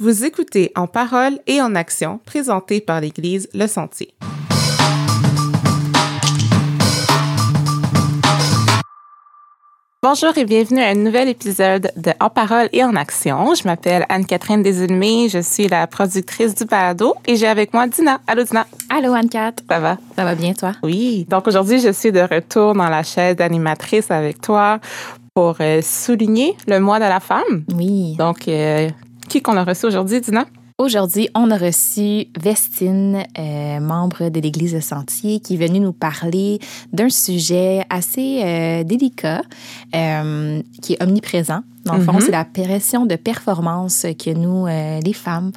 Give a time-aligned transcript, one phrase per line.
[0.00, 4.12] Vous écoutez En parole et en action, présenté par l'Église Le Sentier.
[10.02, 13.54] Bonjour et bienvenue à un nouvel épisode de En parole et en action.
[13.54, 18.20] Je m'appelle Anne-Catherine Desulmé, je suis la productrice du balado et j'ai avec moi Dina.
[18.26, 18.66] Allô Dina.
[18.90, 19.52] Allô Anne-Cat.
[19.70, 19.96] Ça va?
[20.16, 20.72] Ça va bien toi?
[20.82, 21.24] Oui.
[21.30, 24.80] Donc aujourd'hui, je suis de retour dans la chaise d'animatrice avec toi
[25.34, 27.64] pour euh, souligner le mois de la femme.
[27.76, 28.14] Oui.
[28.16, 28.88] Donc, euh,
[29.28, 30.46] qui qu'on a reçu aujourd'hui, Dina?
[30.76, 35.92] Aujourd'hui, on a reçu Vestine, euh, membre de l'Église de Sentier, qui est venue nous
[35.92, 36.58] parler
[36.92, 39.42] d'un sujet assez euh, délicat,
[39.94, 41.60] euh, qui est omniprésent.
[41.84, 42.20] Dans le fond, Mhm.
[42.22, 45.52] c'est la pression de performance que nous, les femmes,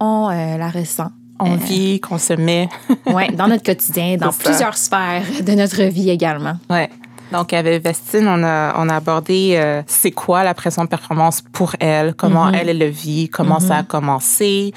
[0.00, 1.10] on la ressent.
[1.40, 2.68] On vit, qu'on se met.
[3.06, 6.54] Ouais, dans notre quotidien, dans plusieurs sphères de notre vie également.
[6.70, 6.88] Ouais.
[7.32, 11.40] Donc, avec Vestine, on a, on a abordé euh, c'est quoi la pression de performance
[11.52, 12.54] pour elle, comment Mhm.
[12.54, 14.72] elle, elle le vit, comment ça a commencé,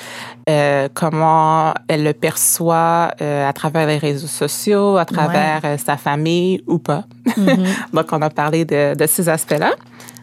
[0.49, 5.97] euh, comment elle le perçoit euh, à travers les réseaux sociaux, à travers euh, sa
[5.97, 7.03] famille ou pas?
[7.37, 7.65] Mhm.
[7.93, 9.71] Donc, on a parlé de, de ces aspects-là.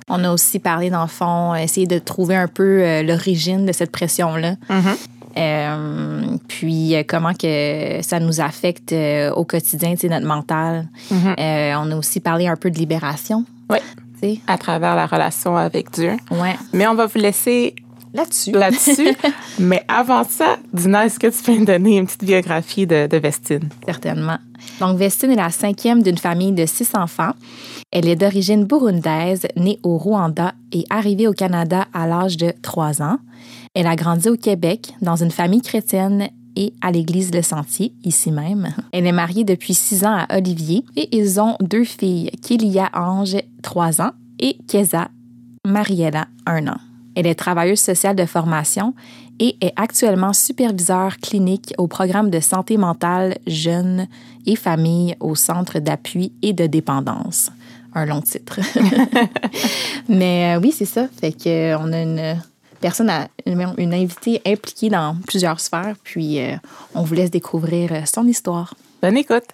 [0.08, 3.72] On a aussi parlé, dans le fond, essayer de trouver un peu euh, l'origine de
[3.72, 4.56] cette pression-là.
[4.68, 4.96] Mhm.
[5.36, 10.88] Euh, puis euh, comment que ça nous affecte euh, au quotidien, notre mental.
[11.10, 11.34] Mhm.
[11.38, 13.44] Euh, on a aussi parlé un peu de libération.
[14.20, 16.12] Sais, À travers la relation avec Dieu.
[16.30, 16.54] ouais.
[16.72, 17.74] Mais on va vous laisser
[18.14, 18.52] Là-dessus.
[18.52, 19.08] là-dessus.
[19.58, 23.16] Mais avant ça, Dina, est-ce que tu peux me donner une petite biographie de, de
[23.16, 23.68] Vestine?
[23.86, 24.36] Certainement.
[24.80, 27.32] Donc, Vestine est la cinquième d'une famille de six enfants.
[27.90, 33.00] Elle est d'origine burundaise, née au Rwanda et arrivée au Canada à l'âge de trois
[33.02, 33.16] ans.
[33.74, 38.30] Elle a grandi au Québec dans une famille chrétienne et à l'église Le Sentier, ici
[38.30, 38.74] même.
[38.92, 43.38] Elle est mariée depuis six ans à Olivier et ils ont deux filles, Kélia Ange,
[43.62, 45.08] trois ans, et Keza
[45.66, 46.76] Mariella, un an.
[47.14, 48.94] Elle est travailleuse sociale de formation
[49.38, 54.06] et est actuellement superviseur clinique au programme de santé mentale jeunes
[54.44, 57.50] et familles au Centre d'appui et de dépendance.
[57.94, 58.60] Un long titre.
[60.08, 61.08] Mais euh, oui, c'est ça.
[61.08, 62.42] Fait que euh, a une
[62.82, 66.56] personne, à- une, invitée impliquée dans plusieurs sphères, puis euh,
[66.94, 68.74] on vous laisse découvrir euh, son histoire.
[69.00, 69.44] Bonne écoute.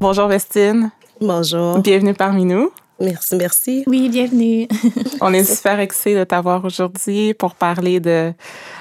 [0.00, 0.90] Bonjour Vestine,
[1.20, 1.78] Bonjour.
[1.78, 2.70] bienvenue parmi nous.
[3.00, 3.84] Merci, merci.
[3.86, 4.66] Oui, bienvenue.
[5.20, 8.32] On est super excités de t'avoir aujourd'hui pour parler de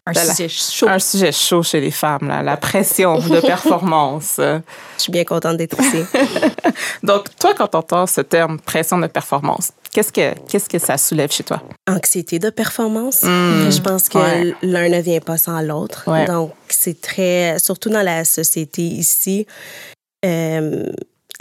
[0.08, 0.88] Un de la- sujet chaud.
[0.90, 4.38] un sujet chaud chez les femmes, là, la pression de performance.
[4.98, 6.00] Je suis bien contente d'être ici.
[7.04, 10.98] Donc, toi, quand tu entends ce terme pression de performance, qu'est-ce que, qu'est-ce que ça
[10.98, 11.62] soulève chez toi?
[11.88, 13.24] Anxiété de performance.
[13.24, 13.70] Mm.
[13.72, 14.54] Je pense que Ouais.
[14.62, 16.04] l'un ne vient pas sans l'autre.
[16.08, 16.26] Ouais.
[16.26, 19.46] Donc, c'est très, surtout dans la société ici,
[20.26, 20.86] euh,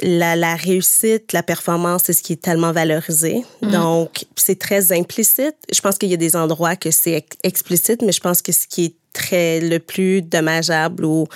[0.03, 3.45] la, la réussite, la performance, c'est ce qui est tellement valorisé.
[3.63, 5.57] Donc, c'est très implicite.
[5.73, 8.53] Je pense qu'il y a des endroits que c'est ex- explicite, mais je pense que
[8.53, 11.27] ce qui est très le plus dommageable ou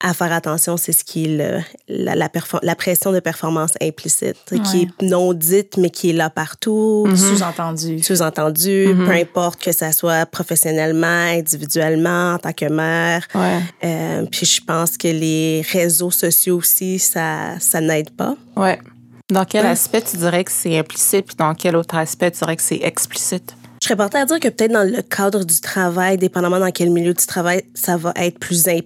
[0.00, 2.28] à faire attention, c'est ce qui est le- la, la,
[2.62, 4.36] la pression de performance implicite,
[4.70, 7.16] qui est non dite, mais qui est là partout, Mhm.
[7.16, 8.02] Sous-entendu.
[8.02, 9.06] sous-entendu, Mhm.
[9.06, 13.26] peu importe que ça soit professionnellement, individuellement, en tant que mère.
[13.34, 13.58] Ouais.
[13.84, 18.36] Euh, puis je pense que les réseaux sociaux aussi, ça, ça n'aide pas.
[18.56, 18.78] Ouais.
[19.30, 19.70] Dans quel Ouais.
[19.72, 22.80] aspect tu dirais que c'est implicite, puis dans quel autre aspect tu dirais que c'est
[22.82, 23.54] explicite?
[23.82, 26.90] Je serais portée à dire que peut-être dans le cadre du travail, dépendamment dans quel
[26.90, 28.80] milieu tu travailles, ça va être plus im-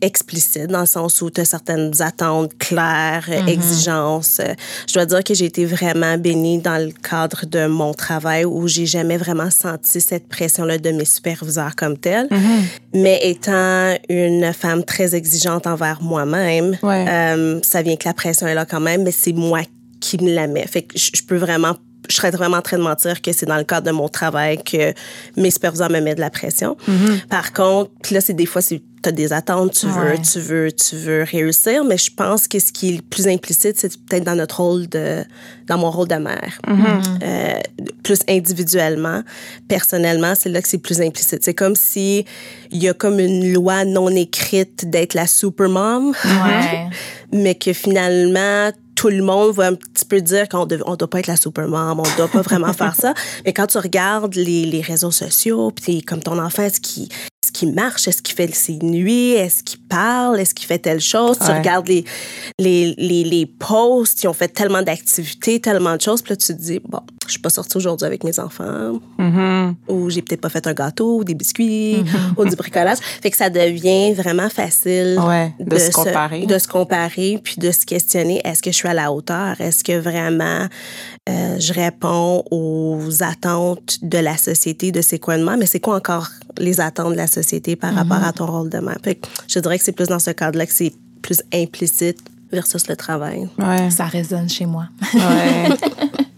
[0.00, 4.40] explicite dans le sens où tu as certaines attentes claires, euh, exigences.
[4.86, 8.68] Je dois dire que j'ai été vraiment bénie dans le cadre de mon travail où
[8.68, 12.28] j'ai jamais vraiment senti cette pression-là de mes superviseurs comme telle.
[12.94, 17.06] Mais étant une femme très exigeante envers moi-même, Ouais.
[17.08, 19.60] euh, ça vient que la pression est là quand même, mais c'est moi
[20.00, 20.66] qui me la mets.
[20.66, 21.74] Fait que je peux vraiment,
[22.08, 24.62] je serais vraiment en train de mentir que c'est dans le cadre de mon travail
[24.62, 24.92] que
[25.36, 26.76] mes superviseurs me mettent de la pression.
[27.28, 30.96] Par contre, là, c'est des fois, c'est t'as des attentes, tu veux, tu veux, tu
[30.96, 34.34] veux réussir, mais je pense que ce qui est le plus implicite, c'est peut-être dans
[34.34, 35.22] notre rôle de,
[35.68, 36.58] dans mon rôle de mère.
[37.22, 37.60] Euh,
[38.02, 39.22] plus individuellement,
[39.68, 41.44] personnellement, c'est là que c'est plus implicite.
[41.44, 42.24] C'est comme si
[42.72, 46.88] il y a comme une loi non écrite d'être la supermom, Ouais.
[47.32, 51.20] mais que finalement tout le monde va un petit peu dire qu'on ne doit pas
[51.20, 53.14] être la supermom, on doit pas vraiment faire ça.
[53.44, 57.08] Mais quand tu regardes les, les réseaux sociaux, puis comme ton enfant, ce qui
[57.44, 58.08] ce qu'il marche?
[58.08, 59.32] Est-ce qu'il fait ses nuits?
[59.32, 60.40] Est-ce qu'il parle?
[60.40, 61.38] Est-ce qu'il fait telle chose?
[61.38, 62.04] Tu regardes les,
[62.58, 66.20] les, les, les posts, ils ont fait tellement d'activités, tellement de choses.
[66.20, 68.98] Puis là, tu te dis, bon, je suis pas sortie aujourd'hui avec mes enfants.
[69.18, 69.74] Mm-hmm.
[69.88, 72.04] Ou j'ai peut-être pas fait un gâteau, ou des biscuits,
[72.36, 72.98] ou du bricolage.
[73.22, 76.44] Fait que ça devient vraiment facile Ouais, de se comparer.
[76.46, 79.60] de se comparer, puis de se questionner, est-ce que je suis à la hauteur?
[79.60, 80.66] Est-ce que vraiment
[81.28, 85.56] euh, je réponds aux attentes de la société, de c'est quoi de moi?
[85.56, 86.28] Mais c'est quoi encore
[86.58, 88.98] les attentes de la société par rapport à ton rôle de mère?
[89.02, 90.92] Fait que je dirais que c'est plus dans ce cadre-là que c'est
[91.22, 92.18] plus implicite
[92.50, 93.48] versus le travail.
[93.58, 93.90] Ouais.
[93.90, 94.88] Ça résonne chez moi.
[95.14, 95.68] Ouais.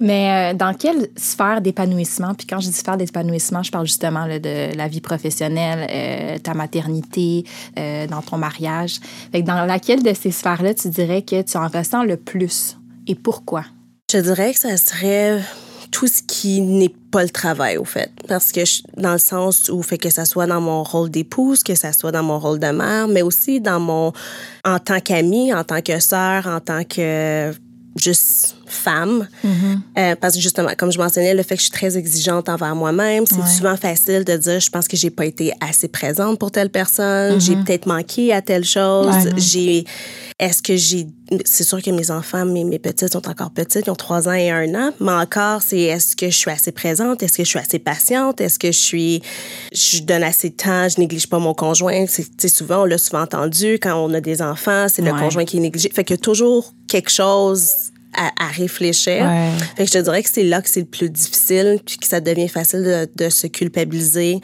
[0.00, 4.26] Mais euh, dans quelle sphère d'épanouissement, puis quand je dis sphère d'épanouissement, je parle justement
[4.26, 7.44] là, de la vie professionnelle, euh, ta maternité,
[7.78, 9.00] euh, dans ton mariage.
[9.32, 12.76] Fait que dans laquelle de ces sphères-là, tu dirais que tu en ressens le plus
[13.06, 13.64] et pourquoi?
[14.12, 15.40] Je dirais que ça serait
[15.90, 18.10] tout ce qui n'est pas le travail, au fait.
[18.28, 21.62] Parce que je- dans le sens où, fait que ça soit dans mon rôle d'épouse,
[21.62, 24.12] que ça soit dans mon rôle de mère, mais aussi dans mon,
[24.64, 27.52] en tant qu'amie, en tant que sœur, en tant que
[27.96, 29.28] juste femme.
[29.96, 32.74] Euh, parce que justement, comme je mentionnais, le fait que je suis très exigeante envers
[32.74, 33.46] moi-même, c'est Ouais.
[33.46, 37.40] souvent facile de dire, je pense que j'ai pas été assez présente pour telle personne,
[37.40, 39.32] j'ai peut-être manqué à telle chose, Ouais.
[39.36, 39.84] j'ai,
[40.40, 41.06] est-ce que j'ai,
[41.44, 44.32] c'est sûr que mes enfants, mes, mes petites sont encore petites, ils ont trois ans
[44.32, 47.48] et un an, mais encore, c'est est-ce que je suis assez présente, est-ce que je
[47.48, 49.22] suis assez patiente, est-ce que je suis,
[49.72, 53.22] je donne assez de temps, je néglige pas mon conjoint, c'est, souvent, on l'a souvent
[53.22, 55.18] entendu, quand on a des enfants, c'est le Ouais.
[55.20, 55.90] conjoint qui est négligé.
[55.94, 57.70] Fait qu'il y a toujours quelque chose
[58.16, 59.24] à, à réfléchir.
[59.24, 59.50] Ouais.
[59.76, 62.06] Fait que je te dirais que c'est là que c'est le plus difficile, puis que
[62.06, 64.40] ça devient facile de, de se culpabiliser,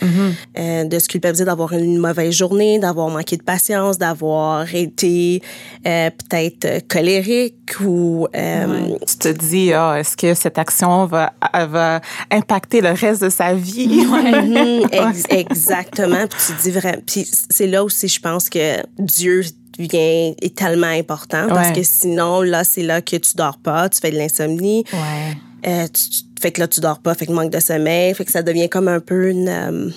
[0.59, 5.43] euh, de se culpabiliser d'avoir une mauvaise journée, d'avoir manqué de patience, d'avoir été
[5.87, 11.33] euh, peut-être euh, colérique ou euh, Tu te dis, ah, est-ce que cette action va,
[11.69, 12.01] va
[12.31, 14.05] impacter le reste de sa vie?
[14.11, 16.27] Mhm, ex- exactement.
[16.29, 16.99] Puis tu dis vraiment.
[17.07, 19.43] Puis c'est là aussi, je pense que Dieu
[19.93, 21.75] est tellement important parce Ouais.
[21.77, 24.85] que sinon là c'est là que tu dors pas, tu fais de l'insomnie.
[24.93, 25.37] Ouais.
[25.71, 28.25] Euh, tu, tu- fait que là, tu dors pas, fait que manque de sommeil, fait
[28.25, 29.91] que ça devient comme un peu une, euh,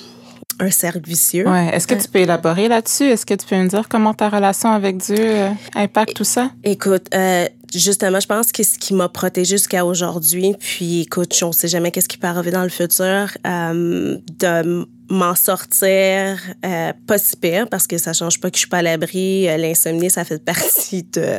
[0.59, 1.47] un cercle vicieux.
[1.47, 1.69] Ouais.
[1.73, 3.05] Est-ce que tu peux élaborer là-dessus?
[3.05, 6.51] Est-ce que tu peux me dire comment ta relation avec Dieu euh, impacte tout ça?
[6.65, 11.51] Écoute, euh, justement, je pense que ce qui m'a protégée jusqu'à aujourd'hui, puis écoute, on
[11.51, 17.17] sait jamais qu'est-ce qui peut arriver dans le futur, euh, de m'en sortir euh, pas
[17.17, 19.47] si pire parce que ça change pas que je suis pas à l'abri.
[19.47, 21.37] Euh, L'insomnie, ça fait partie de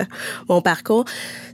[0.49, 1.05] mon parcours.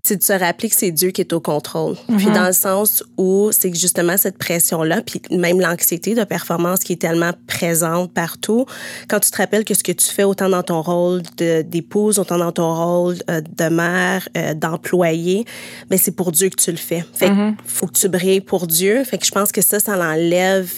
[0.02, 1.94] C'est de se rappeler que c'est Dieu qui est au contrôle.
[2.16, 6.94] Puis dans le sens où c'est justement cette pression-là, puis même l'anxiété de performance qui
[6.94, 8.64] est tellement présente partout,
[9.08, 12.38] quand tu te rappelles que ce que tu fais autant dans ton rôle d'épouse, autant
[12.38, 15.44] dans ton rôle de mère, euh, d'employé,
[15.90, 17.04] mais c'est pour Dieu que tu le fais.
[17.14, 19.04] Fait que faut que tu brilles pour Dieu.
[19.04, 20.70] Fait que je pense que ça, ça l'enlève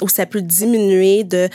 [0.00, 1.48] ou ça peut diminuer de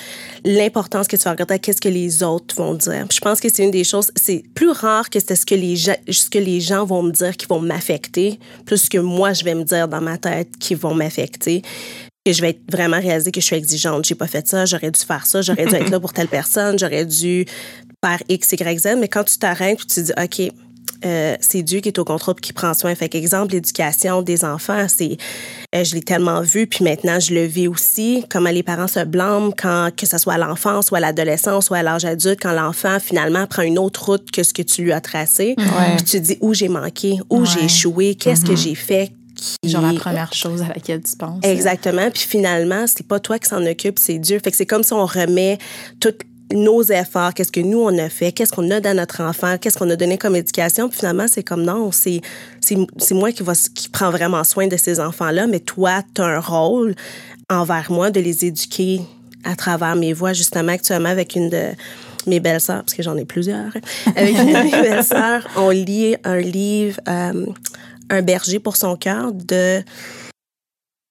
[0.44, 3.06] l'importance que tu vas regarder à qu'est-ce que les autres vont dire.
[3.08, 5.56] Puis je pense que c'est une des choses, c'est plus rare que c'est ce que
[5.56, 9.34] les gens, ce que les gens vont me dire qui vont m'affecter, plus que moi
[9.34, 11.62] je vais me dire dans ma tête qui vont m'affecter.
[12.26, 14.06] Que je vais être vraiment réaliser que je suis exigeante.
[14.06, 16.80] J'ai pas fait ça, j'aurais dû faire ça, j'aurais dû être là pour telle personne,
[16.80, 17.46] j'aurais dû
[18.04, 18.96] faire X, Y, Z.
[18.98, 20.52] Mais quand tu t'arrêtes tu te dis, OK,
[21.06, 22.94] euh, c'est Dieu qui est au contrôle qui prend soin.
[22.96, 25.18] Fait qu'exemple, l'éducation des enfants, c'est
[25.76, 28.26] euh, je l'ai tellement vu puis maintenant je le vis aussi.
[28.30, 31.74] Comment les parents se blâment quand que ce soit à l'enfance ou à l'adolescence ou
[31.76, 34.92] à l'âge adulte, quand l'enfant finalement prend une autre route que ce que tu lui
[34.94, 35.56] as tracé.
[35.58, 35.96] Ouais.
[35.98, 37.46] Puis tu te dis où j'ai manqué, où Ouais.
[37.46, 39.12] j'ai échoué, qu'est-ce que j'ai fait.
[39.36, 39.70] Qui...
[39.70, 41.44] Genre la première chose à laquelle tu penses.
[41.44, 42.10] Exactement.
[42.10, 44.40] Puis finalement, c'est pas toi qui s'en occupe, c'est Dieu.
[44.42, 45.58] Fait que c'est comme si on remet
[46.00, 46.14] tous
[46.54, 49.78] nos efforts, qu'est-ce que nous on a fait, qu'est-ce qu'on a dans notre enfant, qu'est-ce
[49.78, 50.90] qu'on a donné comme éducation.
[50.90, 52.22] Puis finalement, c'est comme non, c'est
[53.12, 56.40] moi qui va qui prend vraiment soin de ces enfants-là, mais toi, tu as un
[56.40, 56.96] rôle
[57.50, 59.02] envers moi de les éduquer
[59.44, 61.70] à travers mes voix justement actuellement avec une de
[62.28, 63.72] mes belles-sœurs, parce que j'en ai plusieurs,
[64.16, 67.46] avec une de mes belles-sœurs, on lit un livre, euh,
[68.10, 69.84] Un berger pour son cœur de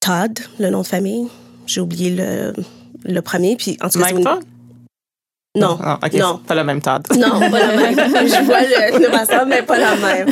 [0.00, 1.26] Todd, le nom de famille.
[1.66, 2.52] J'ai oublié le,
[3.04, 3.56] le premier.
[3.56, 4.44] Puis, en tout cas, c'est Mike une- Todd?
[5.56, 5.78] Non.
[5.80, 6.38] Ah, non.
[6.38, 7.06] pas le même Todd.
[7.16, 7.94] Non, pas la même.
[7.96, 10.28] Je vois le, le masseur, mais pas la même.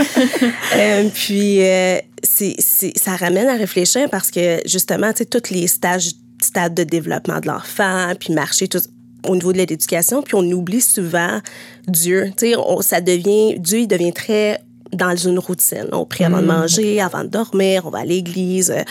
[0.77, 5.53] Euh, puis, euh, c'est, c'est, ça ramène à réfléchir parce que, justement, tu sais, tous
[5.53, 6.11] les stages,
[6.41, 8.81] stades de développement de l'enfant, puis marcher, tout
[9.29, 11.41] au niveau de l'éducation, puis on oublie souvent
[11.87, 12.33] Dieu.
[12.37, 14.61] Tu sais, ça devient, Dieu, il devient très
[14.93, 15.89] dans une routine.
[15.93, 18.83] On prie avant de manger, avant de dormir, on va à l'église, euh,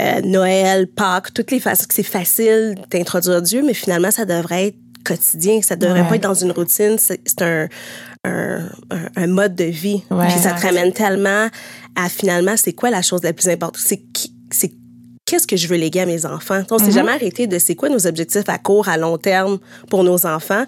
[0.00, 4.68] euh, Noël, Pâques, toutes les façons que c'est facile d'introduire Dieu, mais finalement, ça devrait
[4.68, 5.60] être quotidien.
[5.62, 6.08] Ça devrait Ouais.
[6.08, 6.96] pas être dans une routine.
[6.98, 7.68] C'est un,
[8.24, 8.58] un,
[8.90, 10.02] un, un mode de vie.
[10.10, 10.26] Ouais.
[10.28, 11.48] Puis ça te ramène tellement
[11.94, 13.80] à finalement, c'est quoi la chose la plus importante?
[13.84, 14.72] C'est qui, c'est
[15.28, 16.62] qu'est-ce que je veux léguer à mes enfants?
[16.70, 19.58] On s'est jamais arrêté de c'est quoi nos objectifs à court, à long terme
[19.90, 20.64] pour nos enfants.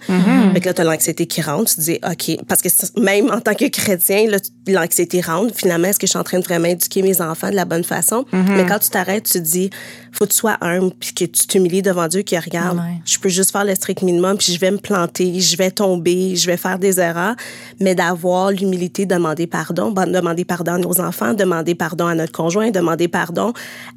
[0.53, 1.69] Fait que là, tu as l'anxiété qui rentre.
[1.71, 2.67] Tu te dis, OK, parce que
[2.99, 4.25] même en tant que chrétien,
[4.67, 5.55] l'anxiété rentre.
[5.55, 7.85] Finalement, est-ce que je suis en train de vraiment éduquer mes enfants de la bonne
[7.85, 8.25] façon?
[8.33, 9.69] Mais quand tu t'arrêtes, tu te dis,
[10.11, 12.79] faut que tu sois humble, puis que tu t'humilies devant Dieu qui regarde.
[13.05, 16.35] Je peux juste faire le strict minimum, puis je vais me planter, je vais tomber,
[16.35, 17.35] je vais faire des erreurs,
[17.79, 22.31] mais d'avoir l'humilité de demander pardon, demander pardon à nos enfants, demander pardon à notre
[22.31, 23.53] conjoint, demander pardon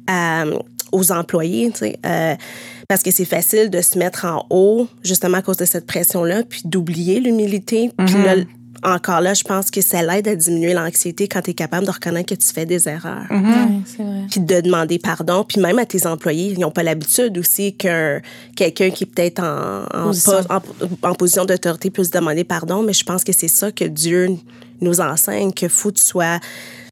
[0.07, 0.45] à
[0.91, 2.35] aux employés, tu sais, euh,
[2.87, 6.43] parce que c'est facile de se mettre en haut justement à cause de cette pression-là,
[6.43, 7.91] puis d'oublier l'humilité.
[7.97, 8.45] Puis là, mm-hmm.
[8.83, 11.91] Encore là, je pense que ça l'aide à diminuer l'anxiété quand tu es capable de
[11.91, 13.27] reconnaître que tu fais des erreurs.
[13.29, 14.29] Mm-hmm.
[14.29, 15.43] Puis de demander pardon.
[15.43, 18.21] Puis même à tes employés, ils n'ont pas l'habitude aussi qu'un
[18.55, 20.33] quelqu'un qui est peut-être en, en, position,
[21.01, 22.83] en, position d'autorité puisse demander pardon.
[22.83, 24.37] Mais je pense que c'est ça que Dieu
[24.81, 26.39] nous enseigne, que faut que tu sois...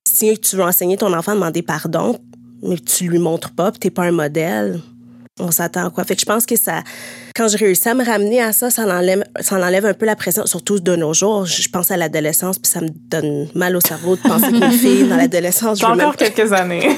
[0.03, 2.19] Si tu veux enseigner ton enfant à demander pardon,
[2.63, 4.81] mais tu lui montres pas, puis t'es pas un modèle,
[5.39, 6.03] on s'attend à quoi?
[6.03, 6.83] Fait que je pense que ça,
[7.36, 10.16] quand j'ai réussi à me ramener à ça, ça enlève, ça enlève un peu la
[10.16, 11.46] pression, surtout de nos jours.
[11.46, 15.08] Je pense à l'adolescence, puis ça me donne mal au cerveau de penser qu'une fille
[15.08, 15.80] dans l'adolescence.
[15.80, 16.98] J'ai encore quelques années.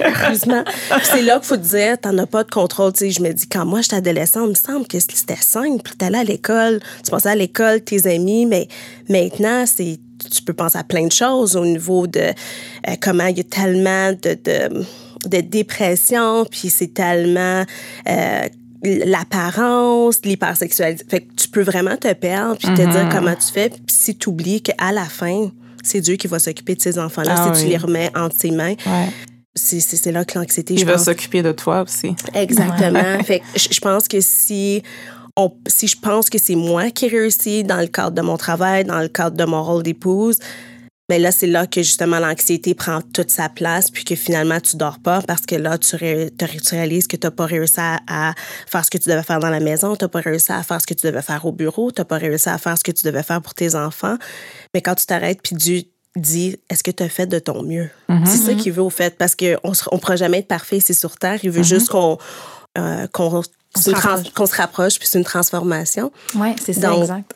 [0.00, 0.64] heureusement.
[1.02, 2.92] c'est là qu'il faut te dire, t'en as pas de contrôle.
[2.94, 5.90] sais, je me dis, quand moi j'étais adolescente, il me semble que c'était simple.
[5.98, 8.68] T'allais à l'école, tu pensais à l'école, tes amis, mais
[9.08, 9.98] maintenant, c'est
[10.30, 13.44] tu peux penser à plein de choses au niveau de euh, comment il y a
[13.44, 14.84] tellement de, de,
[15.26, 17.64] de dépression, puis c'est tellement
[18.08, 18.48] euh,
[18.82, 21.04] l'apparence, l'hypersexualité.
[21.08, 23.12] Fait que tu peux vraiment te perdre, puis te dire mm-hmm.
[23.12, 25.50] comment tu fais, puis si tu oublies qu'à la fin,
[25.82, 28.50] c'est Dieu qui va s'occuper de ces enfants-là ah si tu les remets entre ses
[28.50, 28.74] mains.
[29.54, 32.14] C'est là que l'anxiété, Il va s'occuper de toi aussi.
[32.34, 33.22] Exactement.
[33.24, 34.82] fait que je pense que si
[35.66, 39.00] si je pense que c'est moi qui réussis dans le cadre de mon travail, dans
[39.00, 40.38] le cadre de mon rôle d'épouse,
[41.12, 44.78] ben là, c'est là que justement l'anxiété prend toute sa place, puis que finalement, tu
[44.78, 48.32] dors pas parce que là, tu, réalises que tu n'as pas réussi à,
[48.66, 50.80] faire ce que tu devais faire dans la maison, tu n'as pas réussi à faire
[50.80, 52.92] ce que tu devais faire au bureau, tu n'as pas réussi à faire ce que
[52.92, 54.16] tu devais faire pour tes enfants.
[54.72, 55.82] Mais quand tu t'arrêtes, puis Dieu
[56.16, 57.90] dit est-ce que tu as fait de ton mieux?
[58.08, 58.24] Mm-hmm.
[58.24, 61.18] C'est ça qu'il veut, au fait, parce qu'on ne pourra jamais être parfait ici sur
[61.18, 61.40] Terre.
[61.42, 61.64] Il veut mm-hmm.
[61.64, 62.16] juste qu'on
[62.78, 63.42] euh, qu'on
[64.34, 66.10] qu'on se rapproche, puis c'est une transformation.
[66.36, 67.34] Oui, c'est ça, exact.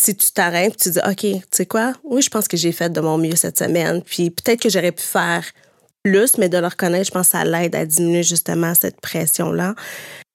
[0.00, 1.92] Si tu t'arrêtes, tu dis, OK, tu sais quoi?
[2.04, 4.00] Oui, je pense que j'ai fait de mon mieux cette semaine.
[4.00, 5.44] Puis peut-être que j'aurais pu faire
[6.02, 9.74] plus, mais de le reconnaître, je pense que ça l'aide à diminuer justement cette pression-là.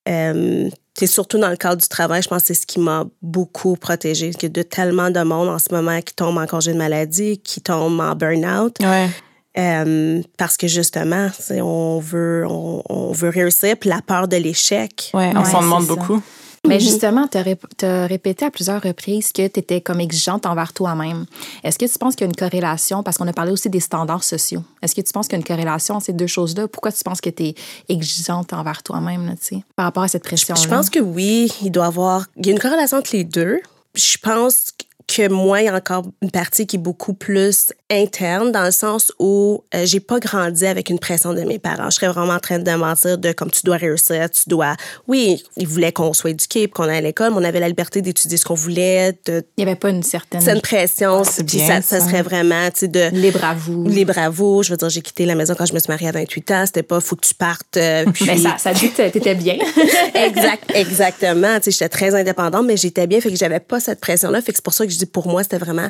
[0.07, 3.05] Euh, c'est surtout dans le cadre du travail, je pense que c'est ce qui m'a
[3.23, 4.29] beaucoup protégée.
[4.37, 6.77] Il y a de tellement de monde en ce moment qui tombe en congé de
[6.77, 8.77] maladie, qui tombe en burn-out.
[8.81, 9.09] Ouais.
[9.57, 15.11] Euh, parce que justement, on veut, on, veut réussir, puis la peur de l'échec.
[15.13, 16.21] On s'en demande beaucoup.
[16.67, 21.25] Mais justement, tu as, répété à plusieurs reprises que tu étais comme exigeante envers toi-même.
[21.63, 23.79] Est-ce que tu penses qu'il y a une corrélation, parce qu'on a parlé aussi des
[23.79, 26.67] standards sociaux, est-ce que tu penses qu'il y a une corrélation entre ces deux choses-là?
[26.67, 27.55] Pourquoi tu penses que tu es
[27.89, 29.35] exigeante envers toi-même
[29.75, 30.61] par rapport à cette pression-là?
[30.61, 32.25] Je pense que oui, il doit y avoir...
[32.37, 33.59] Il y a une corrélation entre les deux.
[33.93, 34.73] Je pense
[35.07, 38.71] que moi, il y a encore une partie qui est beaucoup plus interne, dans le
[38.71, 41.91] sens où euh, j'ai pas grandi avec une pression de mes parents.
[41.91, 44.75] Je serais vraiment en train de mentir de comme tu dois réussir, tu dois.
[45.07, 48.01] Oui, ils voulaient qu'on soit éduqué, qu'on aille à l'école, mais on avait la liberté
[48.01, 49.13] d'étudier ce qu'on voulait.
[49.27, 49.43] De...
[49.57, 50.41] Il y avait pas une certaine.
[50.41, 53.09] C'est une pression, puis ça, ça, serait vraiment, tu sais, de.
[53.11, 53.83] Libre à vous.
[53.87, 54.63] Libre à vous.
[54.63, 56.63] Je veux dire, j'ai quitté la maison quand je me suis mariée à 28 ans.
[56.65, 57.77] C'était pas, faut que tu partes.
[57.77, 58.25] Euh, puis...
[58.25, 59.57] mais ça, ça dit que t'étais bien.
[60.15, 61.57] exact, exactement.
[61.57, 64.41] Tu sais, j'étais très indépendante, mais j'étais bien, fait que j'avais pas cette pression-là.
[64.41, 65.89] Fait que c'est pour ça que je dis, pour moi, c'était vraiment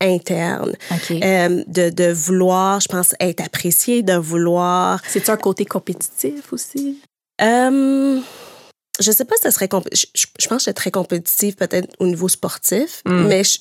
[0.00, 0.74] interne.
[1.10, 5.00] Euh, de, de, vouloir, je pense, être apprécié, de vouloir...
[5.06, 6.98] C'est-tu un côté compétitif aussi?
[7.42, 8.20] Euh,
[9.00, 9.68] je sais pas si ça serait...
[9.92, 13.26] Je, je, pense que j'étais très compétitive peut-être au niveau sportif, hmm.
[13.26, 13.58] mais je,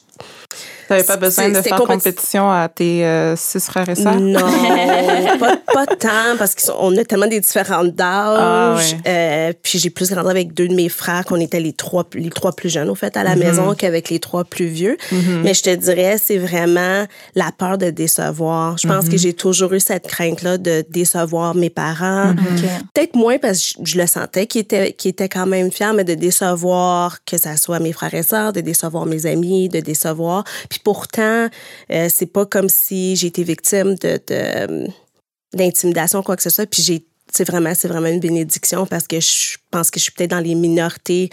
[0.88, 4.20] tu n'avais pas besoin de faire compétition à tes euh, six frères et sœurs?
[4.20, 4.40] Non,
[5.40, 8.96] pas, pas, tant, parce qu'on a tellement des différentes d'âge.
[9.04, 12.06] Ah, euh, puis j'ai plus grandi avec deux de mes frères, qu'on était les trois,
[12.14, 13.40] les trois plus jeunes, au fait, à la mm-hmm.
[13.40, 14.98] maison, qu'avec les trois plus vieux.
[15.12, 15.42] Mm-hmm.
[15.44, 18.78] Mais je te dirais, c'est vraiment la peur de décevoir.
[18.78, 19.20] Je pense que mm-hmm.
[19.20, 22.36] j'ai toujours eu cette crainte-là de décevoir mes parents.
[22.94, 26.04] Peut-être moins parce que je, le sentais qu'ils étaient, qu étaient quand même fiers, mais
[26.04, 30.05] de décevoir que ça soit mes frères et sœurs, de décevoir mes amis, de décevoir.
[30.70, 31.50] Puis pourtant,
[31.92, 34.88] euh, c'est pas comme si j'ai été victime de,
[35.54, 36.66] d'intimidation, quoi que ce soit.
[36.66, 40.12] Puis j'ai c'est vraiment, c'est vraiment une bénédiction parce que je pense que je suis
[40.12, 41.30] peut-être dans les minorités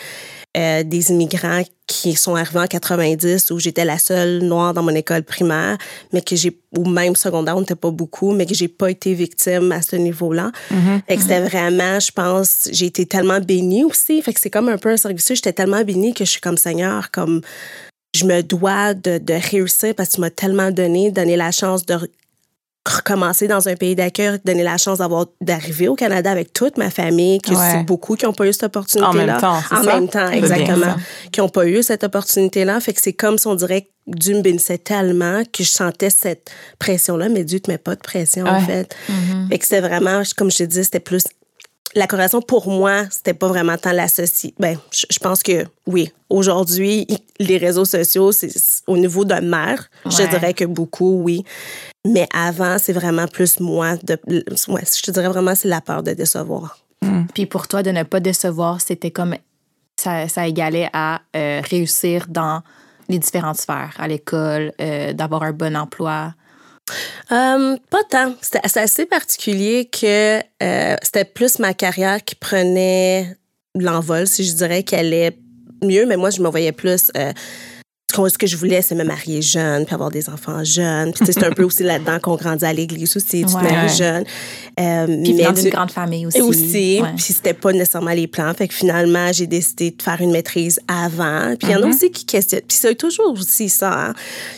[0.56, 4.94] euh, des immigrants qui sont arrivés en 90 où j'étais la seule noire dans mon
[4.94, 5.76] école primaire,
[6.12, 9.14] mais que j'ai, ou même secondaire, on n'était pas beaucoup, mais que j'ai pas été
[9.14, 10.50] victime à ce niveau-là.
[10.70, 11.00] Mm-hmm.
[11.06, 14.20] Fait que c'était vraiment, je pense, j'ai été tellement bénie aussi.
[14.22, 15.28] Fait que c'est comme un peu un service.
[15.28, 17.42] J'étais tellement bénie que je suis comme Seigneur, comme
[18.14, 21.86] je me dois de, de réussir parce que tu m'as tellement donné, donné la chance
[21.86, 21.96] de
[22.86, 26.90] recommencer dans un pays d'accueil, donner la chance d'avoir d'arriver au Canada avec toute ma
[26.90, 29.08] famille, que c'est beaucoup qui n'ont pas eu cette opportunité-là.
[29.08, 30.96] En même temps, En même temps, exactement.
[31.30, 32.80] Qui n'ont pas eu cette opportunité-là.
[32.80, 36.10] Fait que c'est comme si on dirait que Dieu me bénissait tellement que je sentais
[36.10, 36.50] cette
[36.80, 38.96] pression-là, mais Dieu te met pas de pression, en fait.
[39.08, 39.48] Mm-hmm.
[39.48, 41.22] Fait que c'était vraiment, comme je te dis, c'était plus
[41.94, 44.54] la corrélation pour moi, c'était pas vraiment tant l'associer.
[44.58, 46.12] Ben, je, pense que oui.
[46.30, 47.06] Aujourd'hui,
[47.38, 48.50] les réseaux sociaux, c'est
[48.86, 51.44] au niveau de mère, je dirais que beaucoup, oui.
[52.06, 53.96] Mais avant, c'est vraiment plus moi.
[53.96, 54.18] De,
[54.68, 56.78] ouais, je te dirais vraiment, c'est la peur de décevoir.
[57.02, 57.24] Hmm.
[57.34, 59.36] Puis pour toi, de ne pas décevoir, c'était comme
[59.96, 62.62] ça, ça égalait à euh, réussir dans
[63.08, 66.34] les différentes sphères, à l'école, euh, d'avoir un bon emploi.
[67.30, 68.34] Euh, pas tant.
[68.40, 70.40] C'était assez particulier que
[71.02, 73.36] c'était plus ma carrière qui prenait
[73.74, 75.38] l'envol, si je dirais qu'elle allait
[75.82, 77.10] mieux, mais moi, je me voyais plus
[78.12, 81.12] ce que je voulais, c'est me marier jeune, puis avoir des enfants jeunes?
[81.12, 84.24] Puis c'est un peu aussi là-dedans qu'on grandit à l'église aussi, tu te maries jeune.
[84.80, 86.40] Euh, puis mais d'une grande famille aussi.
[86.40, 88.52] Aussi, puis c'était pas nécessairement les plans.
[88.54, 91.54] Fait que finalement, j'ai décidé de faire une maîtrise avant.
[91.58, 91.94] Puis il y en a mm-hmm.
[91.94, 92.62] aussi qui questionnent.
[92.66, 93.92] Puis c'est toujours aussi ça.
[93.92, 94.14] Hein.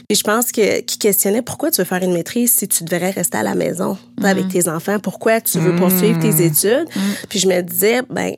[0.08, 3.10] Puis je pense que qui questionnaient pourquoi tu veux faire une maîtrise si tu devrais
[3.10, 4.52] rester à la maison avec mm-hmm.
[4.52, 4.98] tes enfants?
[4.98, 6.88] Pourquoi tu veux poursuivre tes études?
[7.28, 8.34] Puis je me disais, ben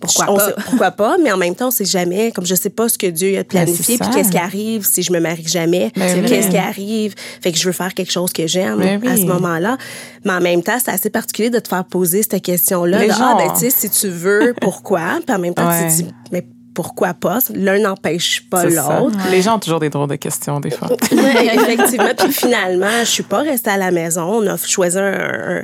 [0.00, 0.52] pourquoi pas?
[0.52, 3.06] pourquoi pas, mais en même temps, on sait jamais, comme je sais pas ce que
[3.06, 6.48] Dieu a ben, planifié, puis qu'est-ce qui arrive si je me marie jamais, ben qu'est-ce
[6.48, 7.14] qui arrive.
[7.40, 9.78] Fait que je veux faire quelque chose que j'aime ben à ce moment-là.
[10.24, 13.00] Mais en même temps, c'est assez particulier de te faire poser cette question-là.
[13.10, 15.20] ah, ben, tu sais, si tu veux, pourquoi?
[15.26, 17.38] Puis en même temps, tu te dis, mais pourquoi pas?
[17.54, 19.16] L'un n'empêche pas l'autre.
[19.30, 20.88] Les gens ont toujours des drôles de questions, des fois.
[21.12, 22.10] oui, effectivement.
[22.18, 24.24] Puis finalement, je suis pas restée à la maison.
[24.24, 25.62] On a choisi un, un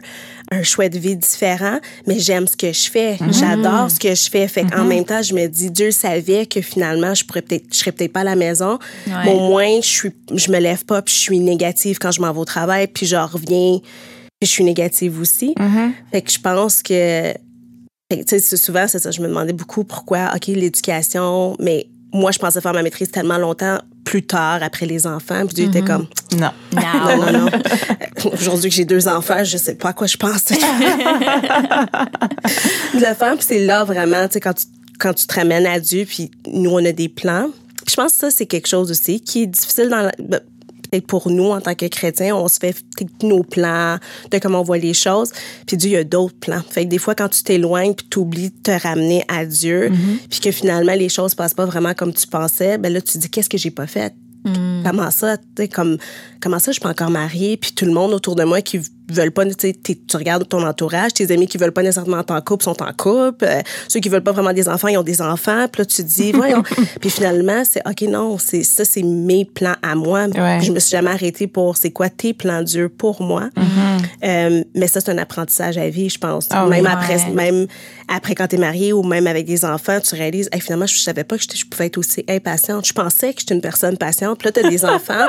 [0.62, 3.16] choix de vie différent, mais j'aime ce que je fais.
[3.20, 3.32] Mhm.
[3.32, 4.48] J'adore ce que je fais.
[4.48, 4.88] Fait qu'en mhm.
[4.88, 8.12] même temps, je me dis, Dieu savait que finalement, je pourrais peut-être, je serais peut-être
[8.12, 8.78] pas à la maison.
[9.06, 12.20] Mais au moins, je suis, je me lève pas puis je suis négative quand je
[12.20, 13.78] m'en vais au travail puis je reviens
[14.40, 15.54] puis je suis négative aussi.
[15.58, 15.92] Mhm.
[16.10, 17.32] Fait que je pense que,
[18.10, 19.10] tu sais, souvent, c'est ça.
[19.10, 23.38] Je me demandais beaucoup pourquoi, OK, l'éducation, mais moi, je pensais faire ma maîtrise tellement
[23.38, 25.46] longtemps plus tard, après les enfants.
[25.46, 26.06] Puis Dieu était comme...
[26.36, 26.50] Non.
[26.72, 27.50] Non, non, non.
[28.32, 30.50] Aujourd'hui que j'ai deux enfants, je sais pas à quoi je pense.
[32.94, 34.66] le faire, puis c'est là vraiment, tu sais, quand tu,
[35.00, 37.48] quand tu te ramènes à Dieu, puis nous, on a des plans.
[37.88, 40.40] je pense que ça, c'est quelque chose aussi qui est difficile dans la, ben,
[40.90, 42.76] peut-être pour nous, en tant que chrétiens, on se fait
[43.22, 43.98] nos plans
[44.30, 45.30] de comment on voit les choses.
[45.66, 46.62] Puis Dieu, il y a d'autres plans.
[46.68, 49.90] Fait que des fois, quand tu t'éloignes puis tu oublies de te ramener à Dieu,
[49.90, 50.28] mm-hmm.
[50.28, 53.18] puis que finalement, les choses passent pas vraiment comme tu pensais, ben là, tu te
[53.18, 54.14] dis, qu'est-ce que j'ai pas fait?
[54.44, 54.82] Mm.
[54.84, 55.98] Comment ça, tu comme,
[56.40, 58.80] comment ça, je suis pas encore mariée, puis tout le monde autour de moi qui
[59.12, 62.40] veulent pas, tu tu regardes ton entourage, tes amis qui veulent pas nécessairement être en
[62.40, 65.22] couple sont en couple, euh, ceux qui veulent pas vraiment des enfants, ils ont des
[65.22, 66.62] enfants, puis là, tu te dis, voyons.
[67.00, 70.26] puis finalement, c'est, OK, non, c'est ça, c'est mes plans à moi.
[70.60, 73.48] Je me suis jamais arrêtée pour, c'est quoi tes plans Dieu pour moi.
[73.56, 74.00] Mm-hmm.
[74.24, 76.48] Euh, mais ça, c'est un apprentissage à vie, je pense.
[76.50, 77.66] Ah même après, même
[78.08, 81.36] après quand t'es mariée ou même avec des enfants, tu réalises, finalement, je savais pas
[81.38, 82.86] que je pouvais être aussi impatiente.
[82.86, 84.38] Je pensais que j'étais une personne patiente.
[84.38, 85.26] Puis là, t'as des enfants.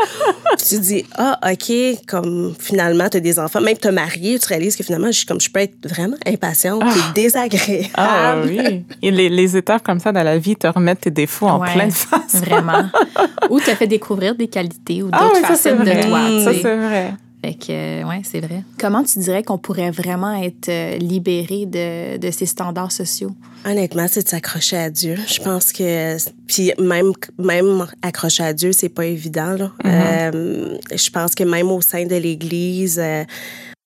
[0.58, 1.72] tu te dis, ah, OK,
[2.08, 5.50] comme finalement, t'as des enfants même te marier, tu réalises que finalement, je, comme je
[5.50, 7.12] peux être vraiment impatiente et ah.
[7.14, 7.90] désagréable.
[7.96, 8.86] Ah oui.
[9.02, 11.92] Et les, les, étapes comme ça dans la vie te remettent tes défauts en pleine
[11.92, 12.36] face.
[12.36, 12.90] Vraiment.
[13.50, 16.44] ou te fait découvrir des qualités ou ah d'autres facettes de toi.
[16.44, 17.14] Ça, c'est vrai.
[17.44, 18.64] Fait que, ouais, c'est vrai.
[18.80, 23.32] Comment tu dirais qu'on pourrait vraiment être euh, libéré de, de ces standards sociaux?
[23.66, 25.16] Honnêtement, c'est de s'accrocher à Dieu.
[25.28, 29.56] Je pense que, puis même, même accrocher à Dieu, c'est pas évident.
[29.58, 29.72] Là.
[29.84, 30.36] Mm-hmm.
[30.36, 33.24] euh, je pense que même au sein de l'Église, euh,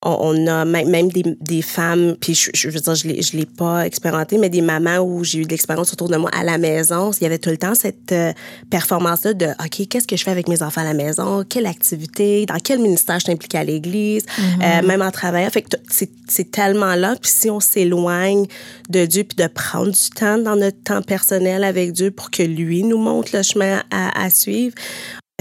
[0.05, 3.85] on, a même des, des femmes, puis je, je, veux dire, je ne l'ai pas
[3.85, 7.11] expérimenté, mais des mamans où j'ai eu de l'expérience autour de moi à la maison.
[7.11, 8.31] Il y avait tout le temps cette euh,
[8.69, 11.43] performance-là de OK, qu'est-ce que je fais avec mes enfants à la maison?
[11.47, 12.45] Quelle activité?
[12.45, 14.25] Dans quel ministère je t'implique à l'église?
[14.25, 14.83] Mm-hmm.
[14.83, 15.49] Euh, même en travaillant.
[15.49, 17.15] Fait que c'est tellement là.
[17.19, 18.45] Puis si on s'éloigne
[18.89, 22.43] de Dieu, puis de prendre du temps dans notre temps personnel avec Dieu pour que
[22.43, 24.75] lui nous montre le chemin à, à suivre,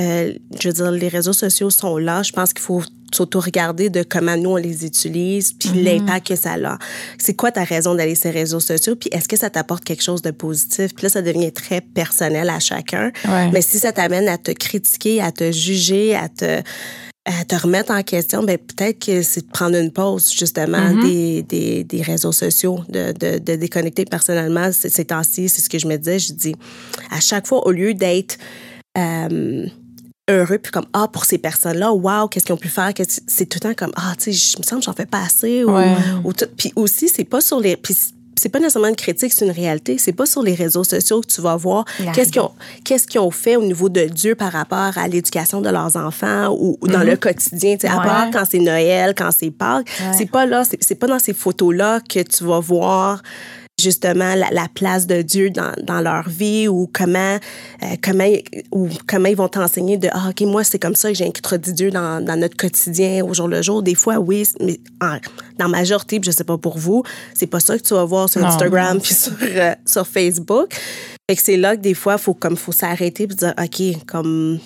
[0.01, 2.23] euh, je veux dire, les réseaux sociaux sont là.
[2.23, 2.83] Je pense qu'il faut
[3.15, 5.85] s'auto-regarder de comment nous, on les utilise, puis mm-hmm.
[5.85, 6.79] l'impact que ça a.
[7.17, 10.03] C'est quoi ta raison d'aller sur les réseaux sociaux, puis est-ce que ça t'apporte quelque
[10.03, 10.95] chose de positif?
[10.95, 13.13] Puis là, ça devient très personnel à chacun.
[13.53, 16.63] Mais si ça t'amène à te critiquer, à te juger, à te
[17.27, 21.07] à te remettre en question, ben peut-être que c'est de prendre une pause justement mm-hmm.
[21.07, 25.49] des, des, des, réseaux sociaux, de, de, de déconnecter personnellement ces temps-ci.
[25.49, 26.19] C'est ce que je me disais.
[26.19, 26.55] Je dis
[27.11, 28.37] à chaque fois, au lieu d'être
[28.99, 29.67] euh,
[30.31, 32.93] heureux puis comme ah pour ces personnes là waouh qu'est-ce qu'ils ont pu faire
[33.27, 35.21] c'est tout le temps comme ah tu sais je me sens que j'en fais pas
[35.23, 35.73] assez ou,
[36.57, 37.95] puis aussi c'est pas sur les puis
[38.37, 39.97] c'est pas nécessairement une critique, c'est une réalité.
[39.97, 42.51] C'est pas sur les réseaux sociaux que tu vas voir qu'est-ce qu'ils ont,
[42.85, 46.49] qu'est-ce qu'ils ont fait au niveau de Dieu par rapport à l'éducation de leurs enfants
[46.51, 47.77] ou, ou dans le quotidien.
[47.77, 48.05] tu sais, À Ouais.
[48.05, 50.19] part quand c'est Noël, quand c'est Pâques, Ouais.
[50.19, 53.23] c'est pas là, c'est, c'est pas dans ces photos-là que tu vas voir
[53.81, 57.39] justement la, la place de Dieu dans, dans leur vie ou comment
[57.83, 58.25] euh, comment
[58.71, 61.91] ou comment ils vont t'enseigner de ah ok moi c'est comme ça que j'introduis Dieu
[61.91, 65.19] dans, dans notre quotidien au jour le jour des fois oui mais en-
[65.59, 67.03] dans la majorité puis je sais pas pour vous
[67.35, 68.47] c'est pas ça que tu vas voir sur Non.
[68.47, 70.73] Instagram puis sur euh, sur Facebook
[71.29, 74.61] fait que c'est là que des fois faut comme faut s'arrêter puis dire ok comme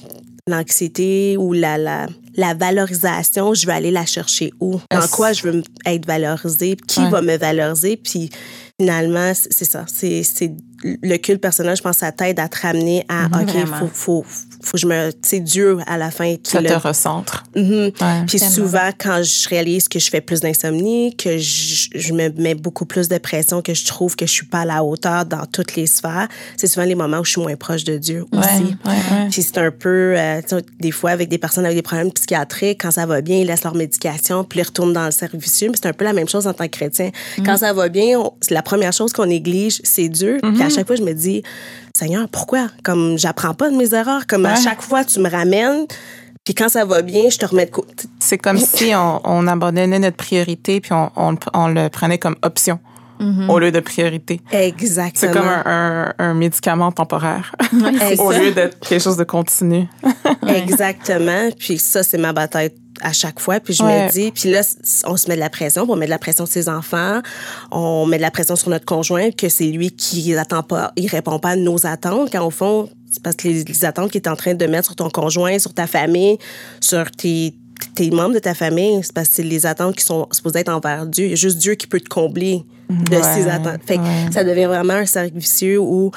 [0.46, 4.80] l'anxiété ou la, la, la valorisation, je vais aller la chercher où?
[4.90, 6.74] Dans quoi je veux être valorisée?
[6.86, 7.10] Qui Ouais.
[7.10, 7.98] va me valoriser?
[7.98, 8.30] Puis
[8.80, 9.84] finalement, c'est ça.
[9.88, 13.76] C'est c'est le culte personnel, je pense, ça t'aide à te ramener à, OK, Vraiment.
[13.78, 14.24] faut, faut,
[14.62, 15.10] faut que je me...
[15.22, 17.44] C'est Dieu à la fin qui Ça le te recentre.
[17.56, 17.70] Mhm.
[18.00, 18.24] Ouais.
[18.26, 22.54] Puis souvent, quand je réalise que je fais plus d'insomnie, que je, je me mets
[22.54, 25.46] beaucoup plus de pression, que je trouve que je suis pas à la hauteur dans
[25.46, 28.62] toutes les sphères, c'est souvent les moments où je suis moins proche de Dieu aussi.
[28.84, 29.28] ouais, ouais.
[29.30, 30.40] Puis c'est un peu, euh,
[30.80, 33.64] des fois, avec des personnes avec des problèmes psychiatriques, quand ça va bien, ils laissent
[33.64, 35.68] leur médication, puis ils retournent dans le vicieux.
[35.70, 37.10] Mais c'est un peu la même chose en tant que chrétien.
[37.44, 40.38] Quand ça va bien, on- la première chose qu'on néglige, c'est Dieu.
[40.42, 41.42] Puis à chaque fois, je me dis,
[41.98, 42.68] Seigneur, pourquoi?
[42.84, 44.26] Comme j'apprends pas de mes erreurs.
[44.26, 45.86] Comme à chaque fois, tu me ramènes.
[46.44, 48.04] Puis quand ça va bien, je te remets de côté.
[48.20, 52.18] C'est comme si on, on abandonnait notre priorité puis on, on, le- on le prenait
[52.18, 52.78] comme option
[53.48, 54.40] au lieu de priorité.
[54.52, 55.12] Exactement.
[55.14, 57.52] C'est comme un, un, un médicament temporaire
[58.18, 59.86] au lieu d'être quelque chose de continu.
[60.46, 61.50] Exactement.
[61.58, 63.60] Puis ça, c'est ma bataille à chaque fois.
[63.60, 64.06] Puis je Ouais.
[64.06, 64.60] me dis, puis là,
[65.06, 65.86] on se met de la pression.
[65.88, 67.20] On met de la pression sur ses enfants.
[67.70, 71.06] On met de la pression sur notre conjoint, que c'est lui qui attend pas, il
[71.08, 72.30] répond pas à nos attentes.
[72.32, 74.86] Quand au fond, c'est parce que les, les attentes qu'il est en train de mettre
[74.86, 76.38] sur ton conjoint, sur ta famille,
[76.80, 77.54] sur tes
[77.94, 80.68] tes membres de ta famille, c'est parce que c'est les attentes qui sont supposées être
[80.68, 81.24] envers Dieu.
[81.26, 83.80] Il y a juste Dieu qui peut te combler de Ouais, ces attentes.
[83.86, 84.32] Fait que ouais.
[84.32, 86.10] ça devient vraiment un cercle vicieux où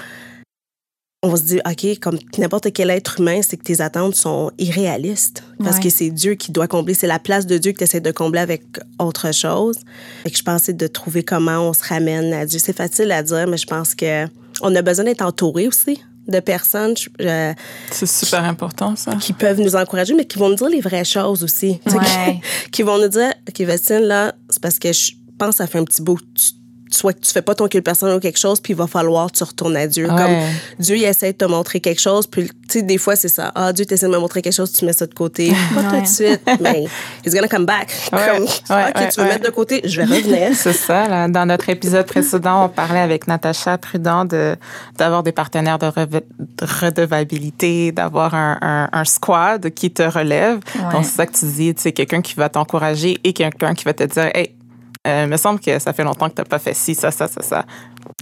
[1.23, 5.43] on se dit, OK, comme n'importe quel être humain, c'est que tes attentes sont irréalistes.
[5.63, 5.83] Parce Ouais.
[5.83, 6.95] que c'est Dieu qui doit combler.
[6.95, 8.63] C'est la place de Dieu que tu essaies de combler avec
[8.97, 9.77] autre chose.
[10.23, 12.57] Fait que je pensais de trouver comment on se ramène à Dieu.
[12.57, 14.25] C'est facile à dire, mais je pense que
[14.63, 17.53] on a besoin d'être entouré aussi de personnes euh,
[17.91, 19.15] C'est super important, ça.
[19.15, 21.79] qui peuvent nous encourager, mais qui vont nous dire les vraies choses aussi.
[21.87, 22.41] Ouais.
[22.65, 25.67] qui, qui vont nous dire, OK, Vestine, là, c'est parce que je pense que ça
[25.67, 26.60] fait un petit bout que tu
[26.91, 29.31] soit que tu fais pas ton culte personnel ou quelque chose, puis il va falloir
[29.31, 30.09] que tu retournes à Dieu.
[30.09, 30.15] Ouais.
[30.15, 30.35] Comme
[30.79, 33.51] Dieu, il essaie de te montrer quelque chose, puis tu sais, des fois, c'est ça.
[33.55, 35.51] Ah, Dieu t'essaie de me montrer quelque chose, tu mets ça de côté.
[35.73, 36.01] Pas tout Ouais.
[36.01, 36.85] de suite, mais
[37.25, 37.89] he's gonna come back.
[38.11, 38.19] Ouais.
[38.37, 38.43] Comme,
[38.77, 40.49] Ouais, OK, tu veux mettre de côté, je vais revenir.
[40.55, 41.07] C'est ça.
[41.07, 41.27] Là.
[41.27, 44.55] Dans notre épisode précédent, on parlait avec Natacha Prudent de
[44.97, 45.87] d'avoir des partenaires de,
[46.81, 50.59] redevabilité, d'avoir un, un, un squad qui te relève.
[50.91, 53.93] Donc, c'est ça que tu dis, c'est quelqu'un qui va t'encourager et quelqu'un qui va
[53.93, 54.51] te dire, hey,
[55.07, 57.27] euh, me semble que ça fait longtemps que tu n'as pas fait ci, ça, ça,
[57.27, 57.65] ça, ça.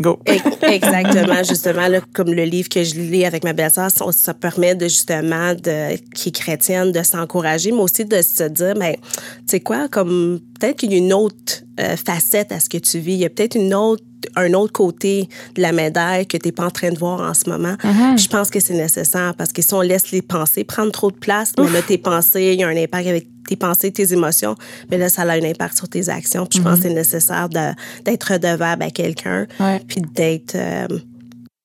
[0.02, 0.20] Go.
[0.26, 4.34] Ex- Exactement, justement, là, comme le livre que je lis avec ma belle-sœur, ça, ça
[4.34, 8.98] permet de justement, de, qui est chrétienne, de s'encourager, mais aussi de se dire, mais
[9.04, 12.78] tu sais quoi, comme peut-être qu'il y a une autre euh, facette à ce que
[12.78, 14.04] tu vis, il y a peut-être une autre
[14.36, 17.34] un autre côté de la médaille que tu n'es pas en train de voir en
[17.34, 17.76] ce moment.
[18.16, 21.10] Puis Je pense que c'est nécessaire parce que si on laisse les pensées prendre trop
[21.10, 24.12] de place, mais là, tes pensées, il y a un impact avec tes pensées, tes
[24.12, 24.56] émotions,
[24.92, 26.46] mais là, ça a un impact sur tes actions.
[26.46, 27.74] Puis je pense que c'est nécessaire de-
[28.04, 29.79] d'être redevable à quelqu'un Ouais.
[29.88, 30.88] Puis d'être euh,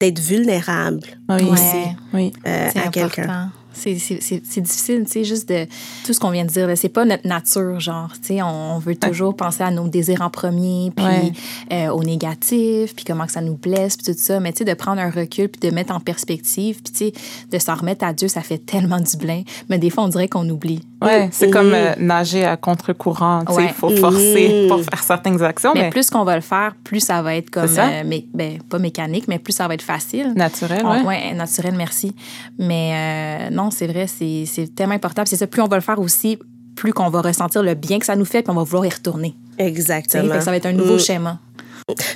[0.00, 1.44] d'être vulnérable Oui.
[1.44, 2.32] Aussi Oui.
[2.46, 3.52] euh, C'est à quelqu'un.
[3.76, 5.66] C'est, c'est, c'est, c'est difficile, tu sais, juste de
[6.06, 6.68] tout ce qu'on vient de dire.
[6.68, 6.76] là.
[6.76, 10.22] C'est pas notre nature, genre, tu sais, on, on veut toujours penser à nos désirs
[10.22, 11.32] en premier, puis Ouais.
[11.72, 14.38] euh, au négatif, puis comment que ça nous blesse, puis tout ça.
[14.38, 17.12] Mais tu sais, de prendre un recul, puis de mettre en perspective, puis tu sais,
[17.50, 19.42] de s'en remettre à Dieu, ça fait tellement du bien.
[19.68, 20.86] Mais des fois, on dirait qu'on oublie.
[21.04, 23.42] Ouais, c'est comme euh, nager à contre-courant.
[23.48, 23.66] Ouais.
[23.66, 27.00] Il faut forcer pour faire certaines actions, Mais mais, plus qu'on va le faire, plus
[27.00, 30.32] ça va être comme, euh, mais, ben, pas mécanique, mais plus ça va être facile.
[30.36, 30.82] naturel.
[30.84, 31.32] On- Ouais.
[31.34, 32.14] naturel, merci.
[32.58, 35.22] Mais euh, non, c'est vrai, c'est tellement important.
[35.26, 36.38] C'est ça, plus on va le faire aussi,
[36.76, 38.90] plus qu'on va ressentir le bien que ça nous fait, puis on va vouloir y
[38.90, 39.34] retourner.
[39.58, 40.32] Exactement.
[40.32, 41.00] fait que ça va être un nouveau Mm.
[41.00, 41.38] schéma.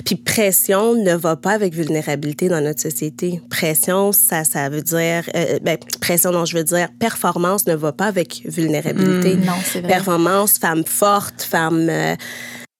[0.05, 3.41] Puis pression ne va pas avec vulnérabilité dans notre société.
[3.49, 5.23] Pression, ça, ça veut dire...
[5.35, 9.35] euh, ben, pression, non, je veux dire performance ne va pas avec vulnérabilité.
[9.35, 9.89] Mm, non, c'est vrai.
[9.89, 11.87] Performance, femme forte, femme...
[11.89, 12.15] euh,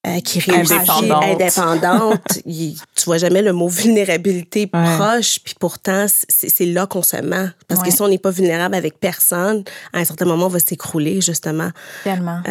[0.08, 1.24] euh, qui réussit, Indépendante.
[1.26, 2.22] indépendante.
[2.46, 4.96] Il- tu vois jamais le mot vulnérabilité Ouais.
[4.98, 7.50] proche, puis pourtant, c'est c'est là qu'on se ment.
[7.68, 7.90] Parce Ouais.
[7.90, 11.20] que si on n'est pas vulnérable avec personne, à un certain moment, on va s'écrouler,
[11.20, 11.70] justement.
[12.06, 12.42] Tellement.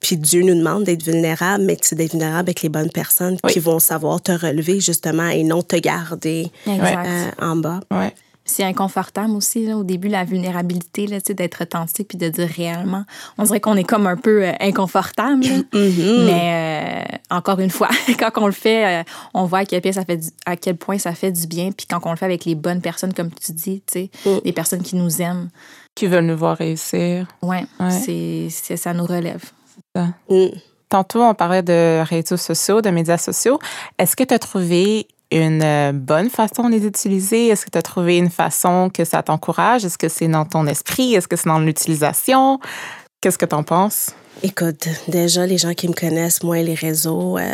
[0.00, 3.52] Puis Dieu nous demande d'être vulnérable, mais c'est d'être vulnérable avec les bonnes personnes Oui.
[3.52, 7.80] qui vont savoir te relever, justement, et non te garder euh, en bas.
[7.90, 8.14] Ouais.
[8.46, 13.04] c'est inconfortable aussi, là, au début, la vulnérabilité, là, d'être authentique puis de dire réellement.
[13.36, 15.44] On dirait qu'on est comme un peu euh, inconfortable.
[15.72, 16.24] Mm-hmm.
[16.24, 19.02] Mais euh, encore une fois, quand on le fait, euh,
[19.34, 21.70] on voit à quel, point ça fait à quel point ça fait du bien.
[21.70, 24.38] Puis quand on le fait avec les bonnes personnes, comme tu dis, tu sais, mm.
[24.44, 25.48] les personnes qui nous aiment.
[25.94, 27.26] Qui veulent nous voir réussir.
[27.42, 28.50] Ouais, ouais.
[28.50, 29.42] c'est ça nous relève.
[29.94, 30.46] Mm.
[30.88, 33.58] Tantôt, on parlait de réseaux sociaux, de médias sociaux.
[33.98, 37.48] Est-ce que tu as trouvé une euh, bonne façon de les utiliser?
[37.48, 39.84] Est-ce que tu as trouvé une façon que ça t'encourage?
[39.84, 41.14] Est-ce que c'est dans ton esprit?
[41.14, 42.58] Est-ce que c'est dans l'utilisation?
[43.20, 44.10] Qu'est-ce que tu en penses?
[44.42, 47.44] Écoute, déjà, les gens qui me connaissent, moi, les réseaux, euh,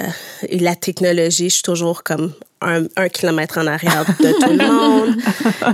[0.50, 5.16] la technologie, je suis toujours comme un, kilomètre en arrière de tout le monde.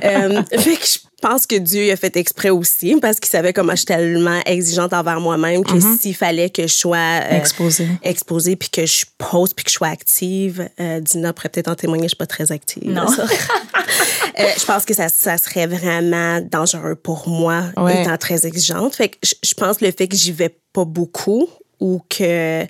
[0.04, 3.72] euh, fait que je pense que Dieu a fait exprès aussi parce qu'il savait comment
[3.72, 5.98] je suis tellement exigeante envers moi-même que mm-hmm.
[5.98, 9.76] s'il fallait que je sois euh, exposée, exposée puis que je pose puis que je
[9.76, 12.90] sois active, euh, Dina pourrait peut-être en témoigner, je suis pas très active.
[12.90, 13.06] Non.
[14.38, 18.96] euh, je pense que ça, ça, serait vraiment dangereux pour moi étant très exigeante.
[18.96, 21.48] Fait que je, je pense que le fait que j'y vais pas beaucoup
[21.80, 22.66] ou que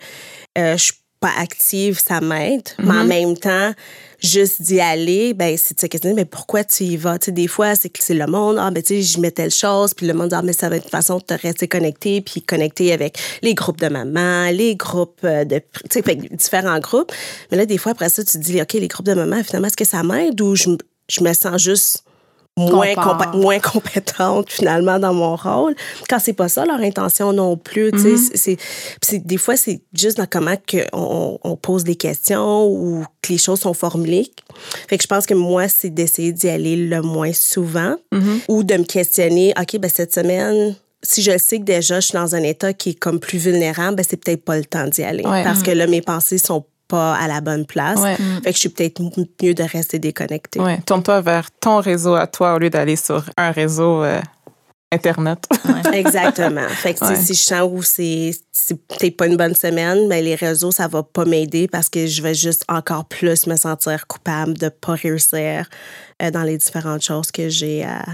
[0.59, 2.69] euh, je suis pas active, ça m'aide.
[2.79, 3.07] Mais en mm-hmm.
[3.07, 3.73] même temps,
[4.19, 7.19] juste d'y aller, ben c'est de se mais pourquoi tu y vas?
[7.19, 9.31] Tu sais, des fois, c'est que c'est le monde, ah, ben tu sais, j'y mets
[9.31, 11.35] telle chose, puis le monde dit, ah, mais ça va être une façon de te
[11.35, 16.17] rester connecté, puis connecté avec les groupes de maman, les groupes euh, de, tu sais,
[16.33, 17.13] différents groupes.
[17.51, 19.69] Mais là, des fois, après ça, tu te dis, OK, les groupes de maman, finalement,
[19.69, 20.71] est-ce que ça m'aide ou je,
[21.09, 22.05] je me sens juste
[22.57, 22.95] moins,
[23.33, 25.75] moins compétente finalement dans mon rôle
[26.09, 28.59] quand c'est pas ça leur intention non plus tu sais mm-hmm.
[29.01, 33.33] c'est des fois c'est juste dans comment que on, on, pose des questions ou que
[33.33, 34.31] les choses sont formulées
[34.89, 38.41] fait que je pense que moi c'est d'essayer d'y aller le moins souvent mm-hmm.
[38.49, 42.19] ou de me questionner ok ben cette semaine si je sais que déjà je suis
[42.19, 45.03] dans un état qui est comme plus vulnérable, ben c'est peut-être pas le temps d'y
[45.03, 45.63] aller parce mm-hmm.
[45.65, 47.99] que là mes pensées sont pas à la bonne place.
[48.43, 50.61] Fait que je suis peut-être mieux de rester déconnectée.
[50.61, 50.79] Ouais.
[50.85, 54.21] Tourne-toi vers ton réseau à toi au lieu d'aller sur un réseau euh,
[54.93, 55.49] Internet.
[55.95, 56.69] Exactement.
[56.69, 58.35] Fait que si je sens où c'est
[58.89, 62.07] peut-être pas une bonne semaine, mais ben, les réseaux, ça va pas m'aider parce que
[62.07, 65.67] je vais juste encore plus me sentir coupable de pas réussir
[66.23, 68.05] euh, dans les différentes choses que j'ai à,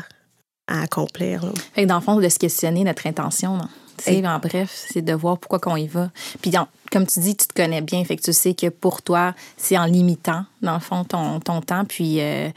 [0.69, 1.43] à accomplir.
[1.75, 3.59] Fait que dans le fond, de se questionner notre intention.
[4.07, 6.11] En bref, c'est de voir pourquoi qu'on y va.
[6.41, 6.53] Puis,
[6.91, 9.77] comme tu dis, tu te connais bien, fait que tu sais que pour toi, c'est
[9.79, 11.85] en limitant, dans le fond, ton, ton temps.
[11.85, 12.49] Puis, euh,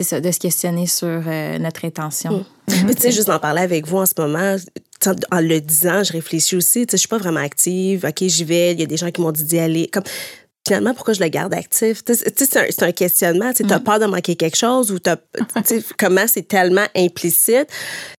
[0.00, 2.38] c'est ça, de se questionner sur euh, notre intention.
[2.38, 2.44] Mm.
[2.68, 2.94] Mm-hmm.
[2.96, 4.56] tu sais, juste en parler avec vous en ce moment,
[5.32, 6.84] en le disant, je réfléchis aussi.
[6.84, 8.04] Tu sais, je suis pas vraiment active.
[8.06, 8.72] OK, j'y vais.
[8.72, 9.88] Il y a des gens qui m'ont dit d'y aller.
[9.88, 10.02] Comme,
[10.68, 12.02] finalement, pourquoi je le garde actif?
[12.06, 13.52] C'est un, un, questionnement.
[13.52, 13.82] Tu as mm.
[13.82, 14.98] peur de manquer quelque chose ou
[15.98, 17.68] comment c'est tellement implicite.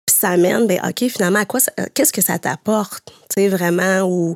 [0.06, 1.60] Puis ça amène, ben, OK, finalement, à quoi,
[1.94, 3.14] qu'est-ce que ça t'apporte?
[3.30, 4.36] Tu sais, vraiment, ou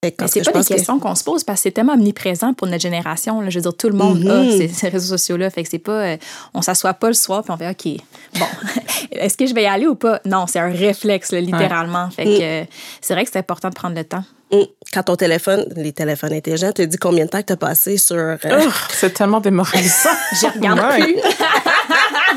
[0.00, 3.40] c'est pas des questions qu'on se pose parce que c'est tellement omniprésent pour notre génération.
[3.40, 3.50] Là.
[3.50, 4.72] Je veux dire, tout le monde a mm-hmm.
[4.72, 5.50] ces, réseaux sociaux-là.
[5.50, 6.04] Fait que c'est pas.
[6.04, 6.16] Euh,
[6.54, 8.00] on s'assoit pas le soir puis on fait OK,
[8.38, 8.46] bon,
[9.10, 10.20] est-ce que je vais y aller ou pas?
[10.24, 12.10] Non, c'est un réflexe, littéralement.
[12.10, 12.66] Fait que mm.
[13.00, 14.22] c'est vrai que c'est important de prendre le temps.
[14.52, 14.62] Mm.
[14.94, 17.96] Quand ton téléphone, les téléphones intelligents, te dit combien de temps que tu as passé
[17.96, 18.16] sur.
[18.16, 20.10] Euh, oh, c'est tellement démoralisant.
[20.32, 21.16] je regarde plus.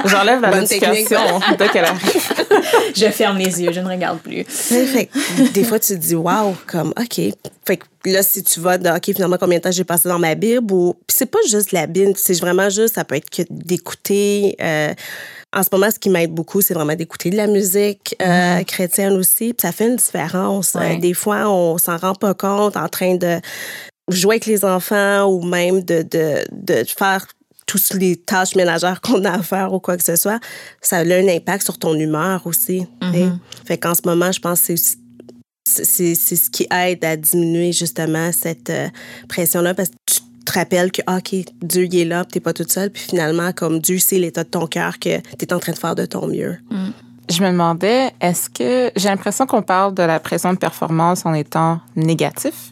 [0.10, 2.32] J'enlève la notification dès qu'elle arrive.
[2.96, 4.44] je ferme les yeux, je ne regarde plus.
[4.44, 5.10] Fait,
[5.54, 7.22] des fois, tu te dis, waouh, comme, OK.
[7.66, 10.36] Fait que là, si tu vas, OK, finalement, combien de temps j'ai passé dans ma
[10.36, 10.96] Bible ou.
[11.08, 14.56] Puis c'est pas juste la Bible, c'est vraiment juste, ça peut être que d'écouter.
[14.62, 14.94] Euh,
[15.54, 18.66] en ce moment, ce qui m'aide beaucoup, c'est vraiment d'écouter de la musique euh, mm-hmm.
[18.66, 19.54] chrétienne aussi.
[19.54, 20.76] Puis ça fait une différence.
[20.76, 23.40] Euh, des fois, on s'en rend pas compte en train de
[24.08, 27.28] jouer avec les enfants ou même de, de, de faire
[27.66, 30.40] toutes les tâches ménagères qu'on a à faire ou quoi que ce soit.
[30.82, 32.86] Ça a un impact sur ton humeur aussi.
[33.02, 33.38] Mm-hmm.
[33.66, 34.98] Fait qu'en ce moment, je pense que c'est
[35.66, 38.90] c'est ce qui aide à diminuer justement cette euh,
[39.30, 42.42] pression-là parce que tu te rappelles que, ah, OK, Dieu il est là, tu n'es
[42.42, 42.90] pas toute seule.
[42.90, 45.78] Puis finalement, comme Dieu sait l'état de ton cœur, que tu es en train de
[45.78, 46.58] faire de ton mieux.
[46.70, 46.90] Mm.
[47.30, 51.34] Je me demandais, est-ce que j'ai l'impression qu'on parle de la pression de performance en
[51.34, 52.72] étant négatif?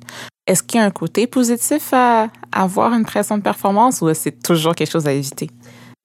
[0.49, 4.41] Est-ce qu'il y a un côté positif à avoir une pression de performance ou c'est
[4.41, 5.47] toujours quelque chose à éviter?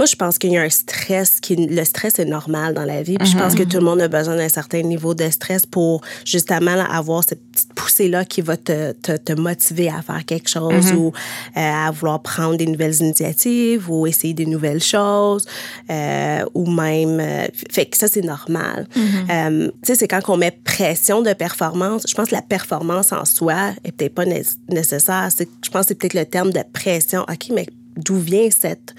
[0.01, 3.05] Moi, je pense qu'il y a un stress qui le stress est normal dans la
[3.05, 3.17] vie.
[3.17, 3.69] Puis je pense que mhm.
[3.69, 7.75] tout le monde a besoin d'un certain niveau de stress pour justement avoir cette petite
[7.75, 10.99] poussée là qui va te, te, te motiver à faire quelque chose mhm.
[10.99, 15.47] ou euh, à vouloir prendre des nouvelles initiatives ou essayer des nouvelles choses
[15.89, 18.89] euh, ou même euh, fait que ça c'est normal.
[18.97, 19.71] Mhm.
[19.71, 23.25] tu sais c'est quand on met pression de performance, je pense que la performance en
[23.25, 27.23] soi est peut-être pas nécessaire, je pense que c'est peut-être le terme de pression.
[27.23, 28.97] OK, mais d'où vient cette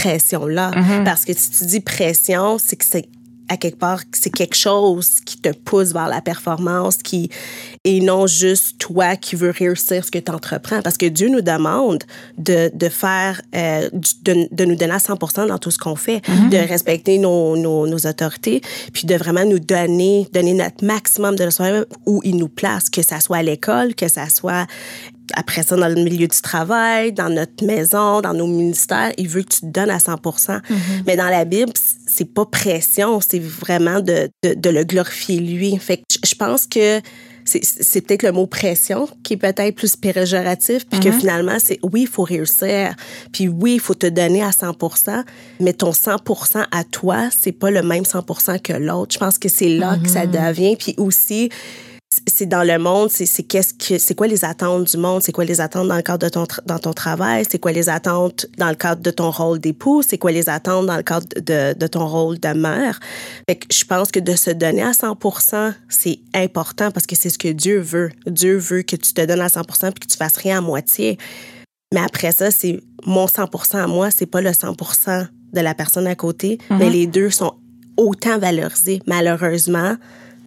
[0.00, 0.70] pression-là.
[0.70, 1.04] Mm-hmm.
[1.04, 3.08] Parce que si tu dis pression, c'est que c'est
[3.50, 7.30] à quelque part, c'est quelque chose qui te pousse vers la performance, qui
[7.82, 10.80] et non juste toi qui veux réussir ce que tu entreprends.
[10.82, 12.04] Parce que Dieu nous demande
[12.38, 13.90] de, de faire, euh,
[14.22, 16.48] de, de, nous donner à 100 dans tout ce qu'on fait, mm-hmm.
[16.48, 18.60] de respecter nos, nos, nos, autorités,
[18.92, 23.02] puis de vraiment nous donner, donner notre maximum de soi où il nous place, que
[23.02, 24.68] ça soit à l'école, que ça soit
[25.34, 29.42] après ça, dans le milieu du travail, dans notre maison, dans nos ministères, il veut
[29.42, 31.02] que tu te donnes à 100 mm-hmm.
[31.06, 31.72] Mais dans la Bible,
[32.06, 35.76] c'est pas pression, c'est vraiment de, de, de, le glorifier lui.
[35.78, 37.00] Fait que je pense que
[37.44, 41.18] c'est peut-être le mot pression qui est peut-être plus péjoratif, puis que mm-hmm.
[41.18, 42.94] finalement, c'est oui, il faut réussir,
[43.32, 44.76] puis oui, il faut te donner à 100
[45.58, 46.16] mais ton 100
[46.70, 48.22] à toi, c'est pas le même 100
[48.62, 49.14] que l'autre.
[49.14, 50.48] Je pense que c'est là que ça mm-hmm.
[50.48, 51.50] devient, puis aussi,
[52.26, 55.44] c'est dans le monde, c'est qu'est-ce que c'est quoi les attentes du monde, c'est quoi
[55.44, 58.68] les attentes dans le cadre de ton dans ton travail, c'est quoi les attentes dans
[58.68, 61.86] le cadre de ton rôle d'époux, c'est quoi les attentes dans le cadre de, de
[61.86, 62.98] ton rôle de mère.
[63.48, 67.30] Fait que je pense que de se donner à 100%, c'est important parce que c'est
[67.30, 68.10] ce que Dieu veut.
[68.26, 71.16] Dieu veut que tu te donnes à 100% puis que tu fasses rien à moitié.
[71.94, 76.08] Mais après ça, c'est mon 100% à moi, c'est pas le 100% de la personne
[76.08, 76.90] à côté, mais mm-hmm.
[76.90, 77.54] les deux sont
[77.96, 79.96] autant valorisés malheureusement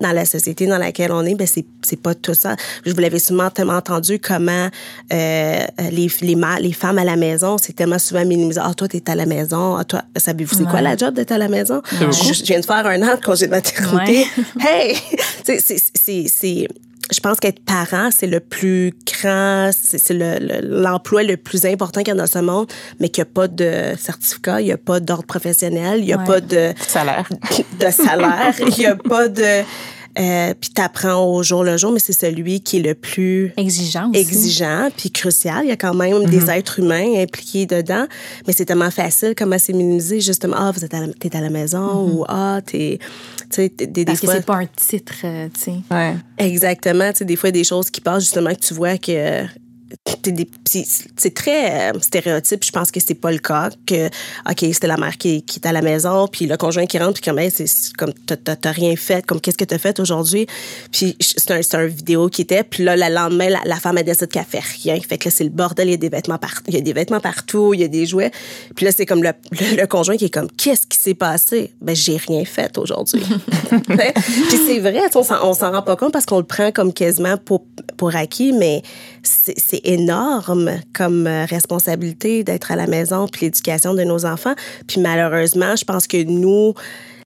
[0.04, 2.56] dans la société dans laquelle on est, ben c'est c'est pas tout ça.
[2.86, 4.70] Je vous l'avais souvent tellement entendu comment
[5.12, 8.60] euh, les les, les femmes à la maison, c'est tellement souvent minimisé.
[8.64, 11.38] Ah toi t'es à la maison, ah toi savez-vous c'est quoi la job d'être à
[11.38, 11.82] la maison?
[11.92, 14.28] Je, viens de faire un an de congé de maternité.
[14.60, 14.98] Hey,
[15.44, 16.68] c'est c'est
[17.14, 20.14] je pense qu'être parent, c'est le plus grand, c'est
[20.64, 22.68] l'emploi le, plus important qu'il y a dans ce monde,
[23.00, 26.14] mais qu'il n'y a pas de certificat, il n'y a pas d'ordre professionnel, il n'y
[26.14, 27.30] a pas de salaire.
[27.80, 29.64] De salaire, il n'y a pas de
[30.20, 34.12] euh, puis t'apprends au jour le jour, mais c'est celui qui est le plus exigeant,
[34.14, 35.62] exigeant, puis crucial.
[35.64, 36.50] Il y a quand même des mhm.
[36.50, 38.06] êtres humains impliqués dedans,
[38.46, 40.56] mais c'est tellement facile comment c'est minimisé justement.
[40.60, 42.14] Ah, vous êtes à la, t'es à la maison mhm.
[42.14, 43.00] ou ah, t'es,
[43.62, 45.76] des, Parce que c'est pas un titre, euh, tu sais.
[45.92, 46.16] Ouais.
[46.38, 47.12] Exactement.
[47.12, 49.44] Tu sais, des fois des choses qui passent justement que tu vois que
[51.16, 52.64] c'est très euh, stéréotype.
[52.64, 53.70] Je pense que c'est pas le cas.
[53.86, 54.08] Que,
[54.50, 57.20] OK, c'était la mère qui, qui est à la maison, puis le conjoint qui rentre,
[57.20, 60.48] puis comme, c'est comme, t'as rien fait, comme, qu'est-ce que t'as fait aujourd'hui?
[60.92, 64.28] Puis c'est un, un, vidéo qui était, puis là, le lendemain, la, femme, a décidé
[64.28, 65.00] qu'elle fait rien.
[65.00, 66.82] Fait que là, c'est le bordel, il y a des vêtements partout, il y a
[66.82, 68.32] des vêtements partout, il y a des jouets.
[68.76, 71.72] Puis là, c'est comme le, le, conjoint qui est comme, qu'est-ce qui s'est passé?
[71.82, 73.22] Ben, j'ai rien fait aujourd'hui.
[73.70, 77.66] puis c'est vrai, on s'en rend pas compte parce qu'on le prend comme quasiment pour,
[77.98, 78.82] pour acquis, mais
[79.24, 84.54] c'est énorme comme euh, responsabilité d'être à la maison puis l'éducation de nos enfants.
[84.88, 86.74] Puis malheureusement, je pense que nous,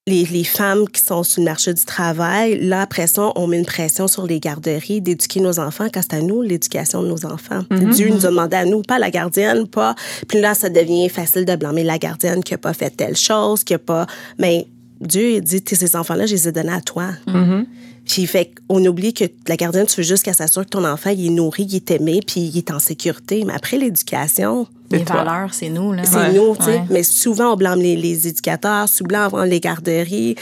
[0.07, 3.59] les, les, femmes qui sont sur le marché du travail, là, après ça, on met
[3.59, 7.25] une pression sur les garderies d'éduquer nos enfants quand c'est à nous l'éducation de nos
[7.25, 7.63] enfants.
[7.69, 7.93] Mm-hmm.
[7.93, 9.95] Dieu nous a demandé à nous, pas la gardienne, pas.
[10.27, 13.63] Puis là, ça devient facile de blâmer la gardienne qui a pas fait telle chose,
[13.63, 14.07] qui a pas.
[14.39, 14.67] Mais
[15.01, 17.09] Dieu dit, ces enfants-là, je les ai donnés à toi.
[17.27, 17.65] Mm-hmm.
[18.07, 21.09] Puis fait on oublie que la gardienne, tu veux juste qu'elle s'assure que ton enfant
[21.09, 23.43] il est nourri, il est aimé, puis il est en sécurité.
[23.45, 26.03] Mais après l'éducation, les valeurs, c'est nous là.
[26.05, 26.81] C'est nous, tu sais.
[26.89, 30.35] Mais souvent on blâme les, les éducateurs, souvent on blâme les garderies.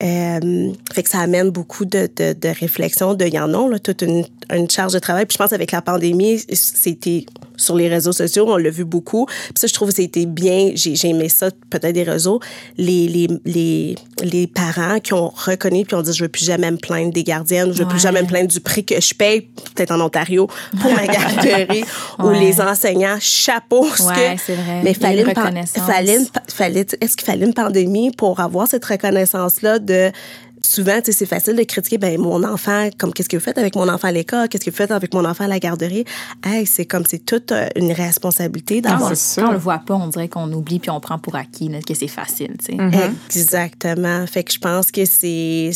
[0.00, 3.80] Euh, fait que ça amène beaucoup de, de, de réflexion, de y en a, là,
[3.80, 5.26] toute une, une, charge de travail.
[5.26, 9.26] Puis je pense avec la pandémie, c'était sur les réseaux sociaux, on l'a vu beaucoup.
[9.26, 12.40] Puis ça, je trouve que c'était bien, j'ai aimé ça, peut-être des réseaux,
[12.76, 16.70] les, les, les, les, parents qui ont reconnu puis ont dit, je veux plus jamais
[16.70, 19.42] me plaindre des gardiennes, je veux plus jamais me plaindre du prix que je paye,
[19.74, 20.48] peut-être en Ontario,
[20.80, 21.84] pour ma garderie,
[22.20, 23.84] ou les enseignants, chapeau.
[23.84, 24.80] Ouais, c'est vrai.
[24.84, 30.12] Mais fallait, fallait, fallait est-ce qu'il fallait une pandémie pour avoir cette reconnaissance-là de
[30.62, 33.88] souvent, c'est facile de critiquer, ben mon enfant, comme qu'est-ce que vous faites avec mon
[33.88, 36.04] enfant à l'école, qu'est-ce que vous faites avec mon enfant à la garderie?
[36.44, 39.12] Hey, c'est comme c'est toute euh, une responsabilité d'avoir.
[39.12, 41.94] Quand on le voit pas, on dirait qu'on oublie puis on prend pour acquis que
[41.94, 42.72] c'est facile, tu sais.
[42.72, 43.36] Mm-hmm.
[43.36, 44.26] Exactement.
[44.26, 45.70] Fait que je pense que c'est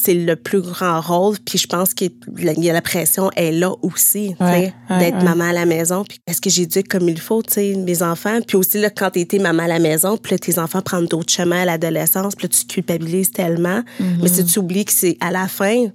[0.00, 1.36] c'est le plus grand rôle.
[1.44, 5.66] Puis je pense qu'il y a la pression est là aussi, d'être maman à la
[5.66, 6.04] maison.
[6.04, 8.38] Puis est-ce que j'éduque comme il faut, tu sais, mes enfants?
[8.46, 11.32] Puis aussi, là, quand tu maman à la maison, puis là, tes enfants prennent d'autres
[11.32, 13.80] chemins à l'adolescence, puis là, tu culpabilises tellement.
[14.00, 14.22] Mm-hmm.
[14.22, 15.86] Mais si tu oublies que c'est à la fin,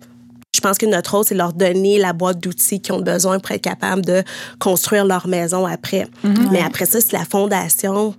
[0.56, 3.52] je pense que notre rôle, c'est leur donner la boîte d'outils qu'ils ont besoin pour
[3.52, 4.24] être capables de
[4.60, 6.08] construire leur maison après.
[6.24, 6.52] Mm-hmm.
[6.52, 8.14] Mais après ça, c'est la fondation.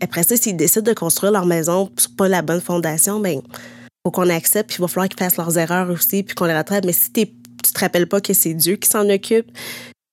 [0.00, 3.40] après ça, s'ils décident de construire leur maison sur pas la bonne fondation, ben
[4.08, 6.54] faut qu'on accepte, puis il va falloir qu'ils fassent leurs erreurs aussi, puis qu'on les
[6.54, 6.84] rattrape.
[6.84, 9.50] Mais si tu te rappelles pas que c'est Dieu qui s'en occupe,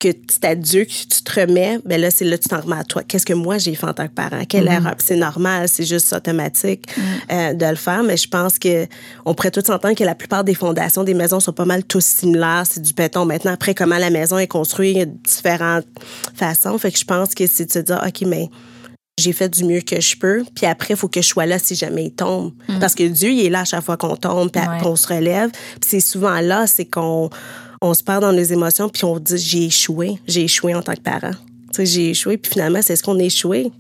[0.01, 2.60] que c'est à Dieu que tu te remets, ben là, c'est là que tu t'en
[2.60, 3.03] remets à toi.
[3.03, 4.43] Qu'est-ce que moi j'ai fait en tant que parent?
[4.43, 4.75] Quelle mm-hmm.
[4.75, 4.95] erreur?
[4.99, 7.01] C'est normal, c'est juste automatique mm.
[7.31, 8.86] euh, de le faire, mais je pense que
[9.23, 12.03] on pourrait tous entendre que la plupart des fondations des maisons sont pas mal tous
[12.03, 12.65] similaires.
[12.69, 13.25] C'est du béton.
[13.25, 15.88] Maintenant, après, comment la maison est construite, il y a différentes
[16.34, 16.77] façons.
[16.77, 18.49] Fait que je pense que c'est de se dire, OK, mais
[19.17, 20.43] j'ai fait du mieux que je peux.
[20.56, 22.51] Puis après, il faut que je sois là si jamais il tombe.
[22.67, 22.80] Mm.
[22.80, 24.80] Parce que Dieu, il est là à chaque fois qu'on tombe, puis Ouais.
[24.82, 25.51] qu'on se relève.
[25.51, 27.30] Puis c'est souvent là, c'est qu'on
[27.82, 30.19] on se perd dans nos émotions, puis on dit j'ai échoué.
[30.28, 31.32] J'ai échoué en tant que parent.
[31.73, 33.71] Tu sais, j'ai échoué, puis finalement, c'est ce qu'on a échoué.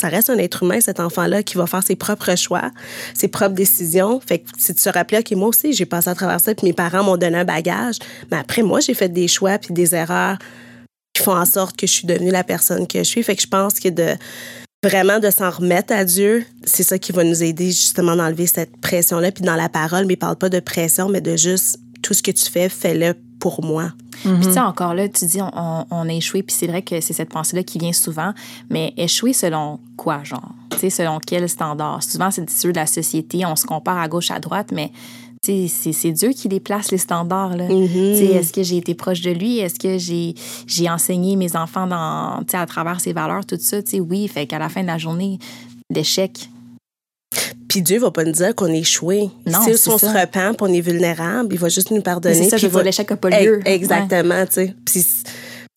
[0.00, 2.70] Ça reste un être humain, cet enfant-là, qui va faire ses propres choix,
[3.14, 4.20] ses propres décisions.
[4.20, 6.66] Fait que si tu te rappelles, OK, moi aussi, j'ai passé à travers ça, puis
[6.66, 7.96] mes parents m'ont donné un bagage.
[8.30, 10.36] Mais après, moi, j'ai fait des choix, puis des erreurs
[11.14, 13.22] qui font en sorte que je suis devenue la personne que je suis.
[13.22, 14.14] Fait que je pense que de
[14.88, 18.76] vraiment de s'en remettre à Dieu, c'est ça qui va nous aider justement d'enlever cette
[18.78, 19.32] pression-là.
[19.32, 22.30] Puis dans la parole, mais parle pas de pression, mais de juste tout ce que
[22.30, 23.92] tu fais, fais-le pour moi.
[24.22, 26.82] Puis tu sais, encore là, tu dis on, on- on a échoué, puis c'est vrai
[26.82, 28.32] que c'est cette pensée-là qui vient souvent,
[28.70, 30.50] mais échouer selon quoi, genre?
[30.70, 32.02] Tu sais, selon quel standard?
[32.02, 34.92] Souvent, c'est ceux de la société, on se compare à gauche, à droite, mais
[35.68, 37.68] c'est- Dieu qui les place, les standards, là.
[37.68, 39.58] Sais, est-ce que j'ai été proche de lui?
[39.58, 43.78] Est-ce que j'ai enseigné mes enfants dans, à travers ses valeurs, tout ça?
[44.00, 45.38] Oui, fait qu'à la fin de la journée,
[45.90, 46.48] l'échec,
[47.68, 49.30] Puis Dieu va pas nous dire qu'on a échoué.
[49.46, 50.12] Non, si on ça.
[50.12, 52.34] se repent, on est vulnérable, il va juste nous pardonner.
[52.36, 53.60] c'est ça, je va- l'échec n'a pas lieu.
[53.64, 54.74] Exactement, tu sais.
[54.84, 55.04] Puis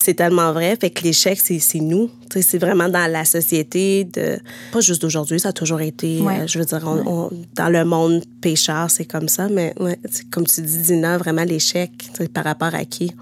[0.08, 0.74] c'est tellement vrai.
[0.80, 2.10] Fait que l'échec, c'est c'est nous.
[2.40, 4.38] C'est vraiment dans la société de.
[4.72, 6.20] Pas juste d'aujourd'hui, ça a toujours été.
[6.20, 6.40] Ouais.
[6.40, 9.48] euh, je veux dire, on- on- dans le monde pécheur, c'est comme ça.
[9.48, 9.98] Mais ouais,
[10.30, 11.90] comme tu dis, Dina, vraiment l'échec,
[12.32, 13.12] par rapport à qui?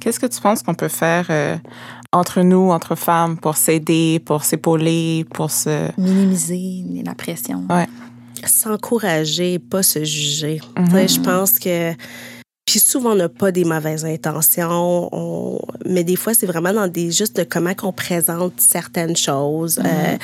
[0.00, 1.56] Qu'est-ce que tu penses qu'on peut faire euh,
[2.12, 5.90] entre nous, entre femmes, pour s'aider, pour s'épauler, pour se...
[6.00, 7.64] Minimiser la pression.
[7.68, 7.86] Ouais.
[8.44, 10.60] s'encourager, pas se juger.
[10.92, 11.92] Sais, Je pense que.
[12.66, 16.88] Puis souvent, on n'a pas des mauvaises intentions, on- mais des fois, c'est vraiment dans
[16.88, 19.78] des juste de comment qu'on présente certaines choses.
[19.84, 20.16] Euh,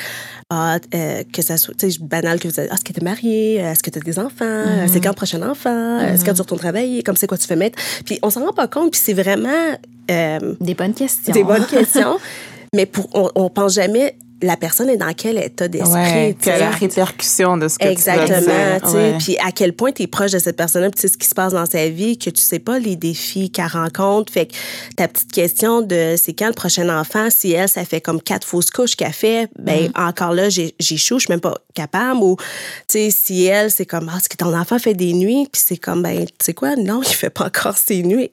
[0.49, 3.55] ah, euh, que ça soit, banal que vous êtes, ah, est-ce que tu es marié?
[3.55, 4.63] Est-ce que tu as des enfants?
[4.91, 5.99] C'est quand le prochain enfant?
[6.01, 7.01] Est-ce que tu retournes travailler?
[7.01, 7.79] Comme c'est quoi tu fais mettre?
[8.05, 9.77] Puis on s'en rend pas compte, puis c'est vraiment.
[10.11, 11.33] euh, Des bonnes questions.
[11.33, 12.17] des bonnes questions,
[12.75, 15.91] mais pour, on, on pense jamais la personne est dans quel état d'esprit.
[15.93, 19.15] Ouais, la répercussion de ce que tu Exactement, tu sais.
[19.19, 21.27] Puis à quel point tu es proche de cette personne-là, puis tu sais ce qui
[21.27, 24.31] se passe dans sa vie, que tu sais pas les défis qu'elle rencontre.
[24.31, 24.53] Fait que
[24.95, 28.45] ta petite question de c'est quand le prochain enfant, si elle, ça fait comme quatre
[28.45, 30.07] fausses couches qu'elle fait, ben Mm-hmm.
[30.09, 32.19] encore là, j'échoue, je suis même pas capable.
[32.21, 32.43] Ou, tu
[32.87, 35.77] sais, si elle, c'est comme, ah, est-ce que ton enfant fait des nuits, puis c'est
[35.77, 38.29] comme, ben, tu sais quoi, non, il fait pas encore ses nuits.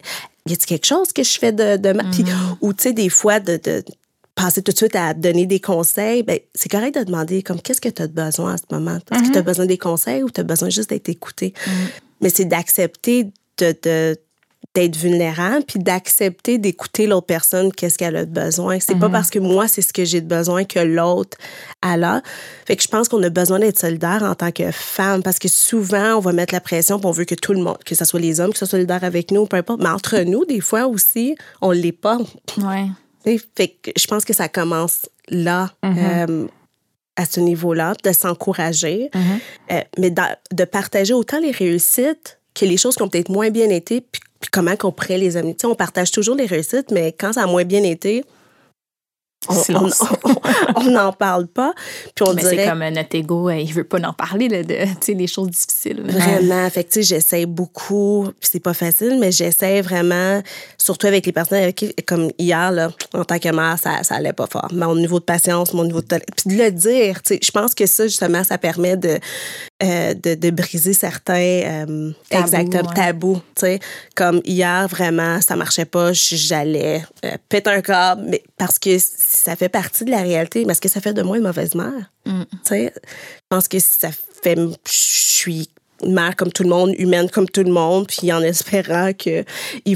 [0.46, 2.56] Y a-t-il quelque chose que je fais de, de ma- Puis, Mm-hmm.
[2.60, 3.84] ou tu sais, des fois, de, de
[4.34, 7.80] passer tout de suite à donner des conseils, ben, c'est correct de demander comme qu'est-ce
[7.80, 8.98] que tu as besoin à ce moment?
[9.12, 11.52] Est-ce que tu as besoin des conseils ou tu as besoin juste d'être écouté?
[12.20, 13.24] Mais c'est d'accepter
[13.58, 14.16] de, de-
[14.74, 18.78] d'être vulnérable puis d'accepter d'écouter l'autre personne qu'est-ce qu'elle a de besoin.
[18.78, 21.36] C'est pas parce que moi c'est ce que j'ai de besoin que l'autre
[21.82, 22.22] a là.
[22.66, 25.48] Fait que je pense qu'on a besoin d'être solidaire en tant que femme parce que
[25.48, 28.04] souvent on va mettre la pression puis on veut que tout le monde que ce
[28.04, 30.86] soit les hommes qui soient solidaires avec nous peu importe mais entre nous des fois
[30.86, 32.18] aussi on l'est pas.
[32.58, 32.86] Ouais.
[33.24, 36.46] Fait que je pense que ça commence là, euh,
[37.16, 39.10] à ce niveau-là, de s'encourager,
[39.70, 43.68] euh, mais de partager autant les réussites que les choses qui ont peut-être moins bien
[43.68, 45.56] été, puis, puis comment qu'on pourrait les amener.
[45.64, 48.24] On partage toujours les réussites, mais quand ça a moins bien été,
[50.76, 51.72] on n'en parle pas.
[52.14, 54.76] Puis on Mais c'est comme notre ego, euh, il veut pas en parler, là, de,
[55.08, 56.02] les choses difficiles.
[56.04, 56.68] Vraiment.
[56.68, 60.42] Fait que, tu sais, j'essaie beaucoup, puis c'est pas facile, mais j'essaie vraiment,
[60.76, 64.16] surtout avec les personnes avec qui, comme hier, là, en tant que mère, ça, ça
[64.16, 64.68] allait pas fort.
[64.72, 66.26] Mon niveau de patience, mon niveau de tolérance.
[66.36, 69.18] Puis de le dire, tu sais, je pense que ça, justement, ça permet de,
[69.82, 72.94] euh, de, de briser certains euh, Tabous, exactement, ouais.
[72.94, 73.40] tabous.
[73.56, 73.80] Tu sais,
[74.14, 78.98] comme hier, vraiment, ça marchait pas, j'allais euh, péter un câble, mais parce que
[79.30, 80.64] ça fait partie de la réalité.
[80.64, 82.10] Mais est-ce que ça fait de moi une mauvaise mère?
[82.26, 82.42] Mm.
[82.50, 84.10] Tu sais, je pense que ça
[84.42, 84.56] fait.
[84.56, 85.70] Je suis
[86.02, 89.44] une mère comme tout le monde, humaine comme tout le monde, puis en espérant qu'ils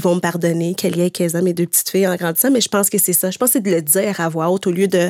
[0.01, 2.51] vont me pardonner, qu'elle y ait 15 ans, mes deux petites filles en grandissant.
[2.51, 3.31] Mais je pense que c'est ça.
[3.31, 5.09] Je pense que c'est de le dire à voix haute au lieu de,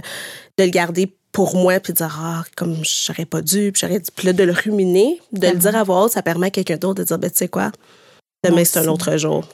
[0.58, 4.00] de le garder pour moi, puis de dire, ah, comme j'aurais pas dû, puis j'aurais
[4.00, 4.10] dû.
[4.16, 6.78] Puis là, de le ruminer, de le dire à voix haute, ça permet à quelqu'un
[6.78, 7.72] d'autre de dire, ben, tu sais quoi,
[8.44, 9.46] demain, c'est un autre jour.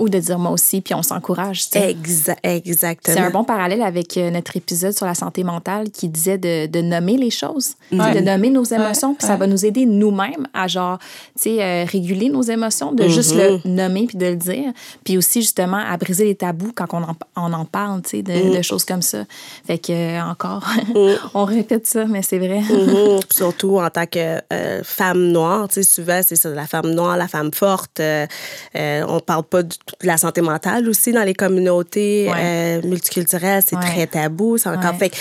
[0.00, 1.68] Ou de dire moi aussi, puis on s'encourage.
[1.70, 1.92] tu sais.
[1.92, 3.14] Exa- exactement.
[3.16, 6.66] C'est un bon parallèle avec euh, notre épisode sur la santé mentale qui disait de,
[6.66, 8.14] de nommer les choses, Ouais.
[8.14, 10.98] de nommer nos émotions, puis ça va nous aider nous-mêmes à genre,
[11.40, 14.72] tu sais, euh, réguler nos émotions, de juste le nommer puis de le dire,
[15.04, 18.22] puis aussi justement à briser les tabous quand on en, on en parle, tu sais,
[18.22, 19.24] de, de choses comme ça.
[19.66, 20.64] Fait que euh, encore,
[21.34, 22.60] on répète ça, mais c'est vrai.
[22.70, 23.20] Mhm.
[23.30, 27.16] Surtout en tant que euh, femme noire, tu sais, souvent, c'est ça, la femme noire,
[27.18, 28.00] la femme forte.
[28.00, 28.26] euh,
[28.76, 32.80] euh, on parle pas du tout la santé mentale aussi dans les communautés Ouais.
[32.82, 33.62] euh, multiculturelles.
[33.66, 33.82] C'est Ouais.
[33.82, 34.58] très tabou.
[34.58, 34.98] C'est encore Ouais.
[34.98, 35.10] fait.
[35.10, 35.16] que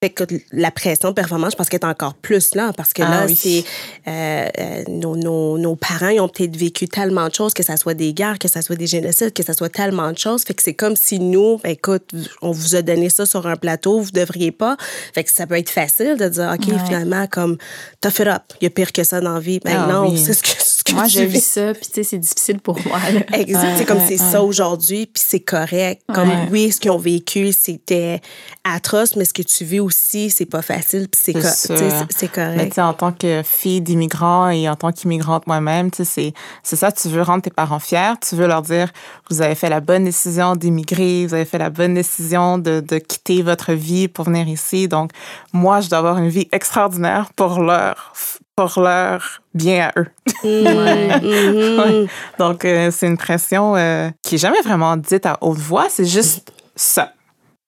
[0.00, 3.02] Fait que la pression de performance, je pense qu'elle est encore plus là, parce que
[3.02, 3.34] là, Ah oui.
[3.34, 3.64] c'est
[4.08, 7.76] euh, euh, nos, nos, nos parents ils ont peut-être vécu tellement de choses, que ça
[7.76, 10.44] soit des guerres, que ça soit des génocides, que ça soit tellement de choses.
[10.44, 12.12] Fait que c'est comme si nous, ben, écoute,
[12.42, 14.76] on vous a donné ça sur un plateau, vous devriez pas.
[15.14, 16.78] Fait que ça peut être facile de dire, OK, Ouais.
[16.86, 17.56] finalement, comme,
[18.00, 19.58] tough it up, il y a pire que ça dans la vie.
[19.64, 20.16] Ben Ah non, oui.
[20.24, 20.62] c'est ce que,
[20.92, 22.98] que Moi, tu je vis ça, puis tu sais, c'est difficile pour moi.
[23.12, 23.20] là.
[23.38, 23.62] Exact.
[23.62, 24.30] Ouais, c'est comme ouais, c'est ouais.
[24.32, 26.02] ça aujourd'hui, puis c'est correct.
[26.14, 28.20] Comme oui, ce qu'ils ont vécu, c'était
[28.64, 31.76] atroce, mais ce que tu vis aussi, c'est pas facile, puis c'est C'est co- sais,
[31.76, 32.74] c'est- c'est Mais tu correct.
[32.74, 36.32] sais, en tant que fille d'immigrants et en tant qu'immigrante moi-même, tu sais, c'est,
[36.62, 38.90] c'est ça, tu veux rendre tes parents fiers, tu veux leur dire,
[39.30, 42.98] vous avez fait la bonne décision d'immigrer, vous avez fait la bonne décision de, de
[42.98, 44.88] quitter votre vie pour venir ici.
[44.88, 45.10] Donc,
[45.52, 48.12] moi, je dois avoir une vie extraordinaire pour leur,
[48.58, 50.06] pour leur bien à eux.
[50.42, 51.78] Mhm.
[51.78, 52.06] Ouais.
[52.40, 56.04] Donc, euh, c'est une pression euh, qui est jamais vraiment dite à haute voix, c'est
[56.04, 57.12] juste ça.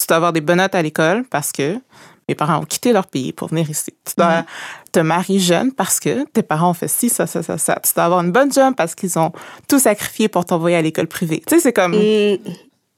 [0.01, 1.77] Tu dois avoir des bonnes notes à l'école parce que
[2.29, 3.93] mes parents ont quitté leur pays pour venir ici.
[4.05, 4.45] Tu dois
[4.91, 7.79] te marier jeune parce que tes parents ont fait ci, ça, ça, ça, ça.
[7.85, 9.31] Tu dois avoir une bonne job parce qu'ils ont
[9.69, 11.43] tout sacrifié pour t'envoyer à l'école privée.
[11.47, 11.93] Tu sais, c'est comme...
[11.93, 12.39] Mhm.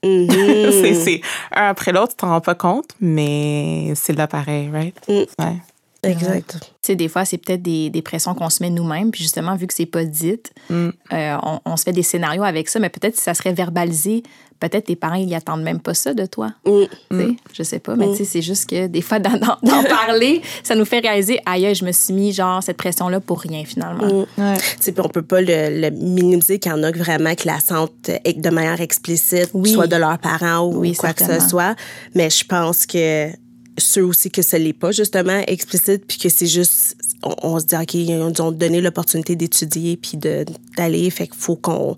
[0.05, 0.29] Mhm.
[0.83, 1.21] c'est, c'est
[1.55, 4.97] un après l'autre, tu t'en rends pas compte, mais c'est là pareil, right?
[5.09, 5.43] Mm.
[5.43, 5.57] Ouais.
[6.05, 6.57] Exact.
[6.61, 9.11] Tu sais, des fois, c'est peut-être des, des pressions qu'on se met nous-mêmes.
[9.13, 10.33] Puis justement, vu que c'est pas dit,
[10.71, 10.89] Mm.
[11.13, 12.79] euh, on, on se fait des scénarios avec ça.
[12.81, 14.23] Mais peut-être si ça serait verbalisé,
[14.61, 16.53] peut-être tes parents, ils attendent même pas ça de toi.
[16.65, 16.71] Mm.
[17.11, 17.95] Tu sais, Je sais pas.
[17.97, 19.39] Mais tu sais, c'est juste que des fois, d'en,
[19.89, 23.65] parler, ça nous fait réaliser, aïe, je me suis mis genre cette pression-là pour rien
[23.65, 24.07] finalement.
[24.07, 24.41] Mm.
[24.43, 24.57] Ouais.
[24.59, 27.47] Tu sais, puis on peut pas le, le minimiser qu'il y en a vraiment qui
[27.49, 29.73] la sentent de manière explicite, Oui.
[29.73, 31.75] soit de leurs parents ou Oui, quoi que ce soit.
[32.15, 33.29] Mais je pense que
[33.79, 37.65] ceux aussi que ce l'est pas justement explicite puis que c'est juste on, on se
[37.67, 38.13] dit ok ils
[38.43, 41.97] ont donné l'opportunité d'étudier puis d'aller fait qu'il faut qu'on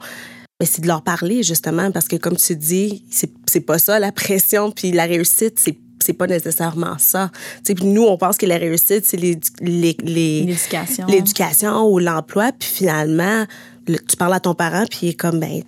[0.61, 4.13] mais c'est de leur parler justement parce que comme tu dis c'est pas ça la
[4.13, 7.31] pression puis la réussite c'est c'est pas nécessairement ça.
[7.59, 11.07] Tu sais, puis nous, on pense que la réussite, c'est L'éducation.
[11.07, 13.47] l'éducation ou l'emploi, puis finalement,
[13.89, 15.63] le- tu parles à ton parent, puis il est comme, ben,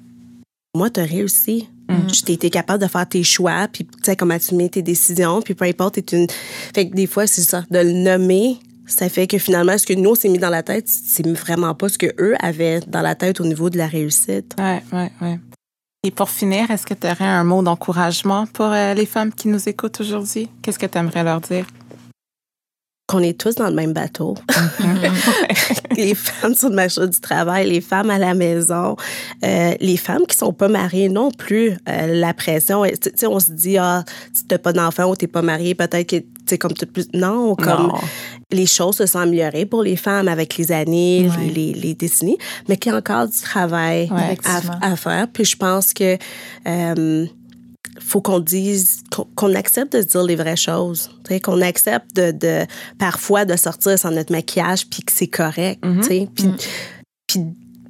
[0.74, 1.70] moi, t'as réussi.
[2.12, 4.82] Tu t'es été capable de faire tes choix, puis tu sais comment tu mets tes
[4.82, 6.26] décisions, puis peu importe, t'es une...
[6.74, 9.92] Fait que des fois, c'est ça, de le nommer, ça fait que finalement, ce que
[9.92, 13.02] nous, on s'est mis dans la tête, c'est vraiment pas ce que eux avaient dans
[13.02, 14.54] la tête au niveau de la réussite.
[14.58, 15.38] Ouais, ouais, ouais.
[16.04, 19.48] Et pour finir, est-ce que tu aurais un mot d'encouragement pour euh, les femmes qui
[19.48, 20.48] nous écoutent aujourd'hui?
[20.62, 21.66] Qu'est-ce que tu aimerais leur dire?
[23.06, 24.34] Qu'on est tous dans le même bateau.
[25.96, 28.96] les femmes sur le marché du travail, les femmes à la maison,
[29.44, 31.76] euh, les femmes qui sont pas mariées non plus.
[31.88, 35.28] Euh, la pression, tu sais, on se dit, ah, si t'as pas d'enfant ou t'es
[35.28, 37.06] pas mariée, peut-être que, tu sais, comme tout plus.
[37.14, 37.94] Non, comme Non.
[38.50, 41.52] les choses se sont améliorées pour les femmes avec les années, Ouais.
[41.54, 42.38] les, les décennies,
[42.68, 45.28] mais qu'il y a encore du travail Ouais, à, à faire.
[45.32, 46.16] Puis je pense que
[46.66, 47.26] euh,
[48.00, 49.02] faut qu'on dise,
[49.34, 51.10] qu'on accepte de se dire les vraies choses.
[51.42, 52.66] Qu'on accepte de, de
[52.98, 55.82] parfois de sortir sans notre maquillage puis que c'est correct.
[56.34, 56.50] Puis,
[57.26, 57.40] puis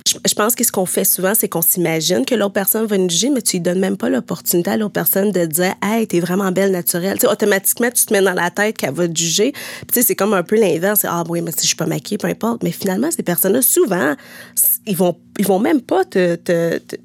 [0.06, 3.10] je, pense que ce qu'on fait souvent, c'est qu'on s'imagine que l'autre personne va nous
[3.10, 6.20] juger, mais tu lui donnes même pas l'opportunité à l'autre personne de dire Hey, t'es
[6.20, 7.18] vraiment belle naturelle.
[7.30, 9.52] Automatiquement, tu te mets dans la tête qu'elle va te juger.
[9.92, 11.04] C'est comme un peu l'inverse.
[11.04, 12.62] Ah, oui, mais si je suis pas maquillée, peu importe.
[12.62, 14.14] Mais finalement, ces personnes-là, souvent,
[14.86, 16.38] ils vont, ils vont même pas te,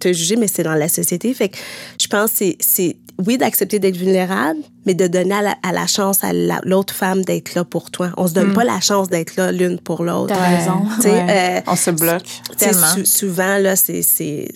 [0.06, 1.34] juger, mais c'est dans la société.
[1.34, 1.58] Fait que
[2.00, 5.88] je pense que c'est oui, d'accepter d'être vulnérable, mais de donner à la, à la
[5.88, 8.12] chance à la- l'autre femme d'être là pour toi.
[8.18, 10.34] On se donne pas la chance d'être là l'une pour l'autre.
[10.36, 10.84] T'as raison.
[11.04, 11.26] Ouais.
[11.30, 12.28] euh, On se bloque.
[12.58, 12.88] Tellement.
[12.96, 14.50] sou- souvent, là, c'est.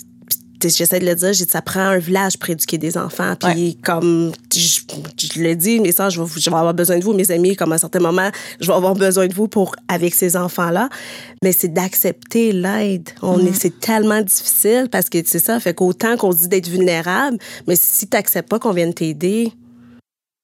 [0.64, 3.36] J'essaie de le dire, j'ai dit, ça prend un village pour éduquer des enfants.
[3.40, 4.80] Puis, comme je,
[5.18, 7.56] je le dis, mes soeurs, je vais, je vais avoir besoin de vous, mes amis,
[7.56, 8.30] comme à un certain moment,
[8.60, 10.90] je vais avoir besoin de vous pour avec ces enfants-là.
[11.44, 13.10] Mais c'est d'accepter l'aide.
[13.22, 13.48] On Mm.
[13.48, 15.60] est, c'est tellement difficile parce que c'est ça.
[15.60, 17.38] Fait qu'autant qu'on dit d'être vulnérable,
[17.68, 19.52] mais si tu n'acceptes pas qu'on vienne t'aider,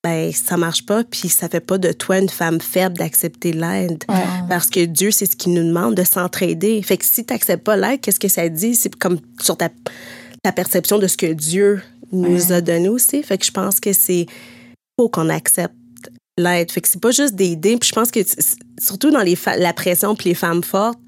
[0.03, 1.03] ben ça marche pas.
[1.03, 4.03] Puis ça fait pas de toi une femme faible d'accepter l'aide.
[4.09, 4.23] Ouais.
[4.49, 6.81] Parce que Dieu, c'est ce qu'il nous demande de s'entraider.
[6.81, 8.75] Fait que si tu n'acceptes pas l'aide, qu'est-ce que ça dit?
[8.75, 9.69] C'est comme sur ta,
[10.43, 11.81] ta perception de ce que Dieu
[12.11, 13.21] nous a donné aussi.
[13.23, 14.25] Fait que je pense que c'est
[14.99, 15.75] faut qu'on accepte
[16.37, 16.71] l'aide.
[16.71, 17.77] Fait que c'est pas juste d'aider.
[17.77, 18.19] Puis je pense que
[18.79, 20.99] surtout dans les la pression puis les femmes fortes,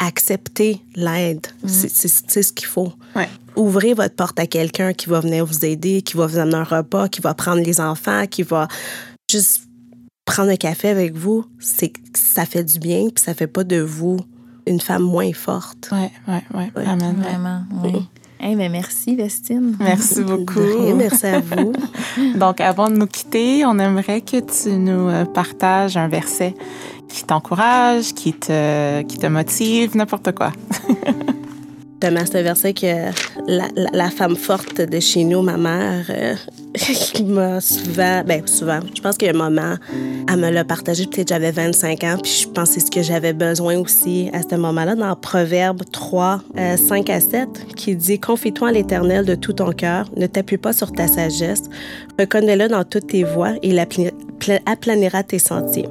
[0.00, 1.46] accepter l'aide.
[1.66, 2.92] C'est- C'est c'est ce qu'il faut.
[3.14, 3.28] Ouais.
[3.56, 6.64] Ouvrez votre porte à quelqu'un qui va venir vous aider, qui va vous amener un
[6.64, 8.68] repas, qui va prendre les enfants, qui va
[9.30, 9.62] juste
[10.24, 11.44] prendre un café avec vous.
[11.58, 14.18] C'est ça fait du bien, puis ça fait pas de vous
[14.66, 15.90] une femme moins forte.
[15.92, 16.70] Ouais, ouais, ouais.
[16.76, 16.86] Ouais.
[16.86, 17.16] Amen.
[17.20, 18.08] Vraiment, oui.
[18.44, 19.76] Eh ben merci, Vestine.
[19.78, 20.94] Merci De rien, beaucoup.
[20.96, 21.72] merci à vous.
[22.38, 26.54] Donc, avant de nous quitter, on aimerait que tu nous euh, partages un verset
[27.08, 30.50] qui t'encourage, qui te, qui te motive, n'importe quoi.
[32.04, 32.86] Un verset que
[33.46, 36.34] la, la- femme forte de chez nous, ma mère, euh,
[36.74, 39.76] qui m'a souvent, ben souvent, je pense qu'il un moment,
[40.28, 43.02] elle me l'a partagé, peut-être j'avais 25 ans, puis je pense que c'est ce que
[43.02, 48.18] j'avais besoin aussi à ce moment-là, dans Proverbe 3, euh, 5 à 7, qui dit
[48.20, 51.64] «Confie-toi à l'Éternel de tout ton cœur, ne t'appuie pas sur ta sagesse,
[52.18, 53.72] reconnais-le dans toutes tes voies, et
[54.66, 55.88] aplanira tes sentiers.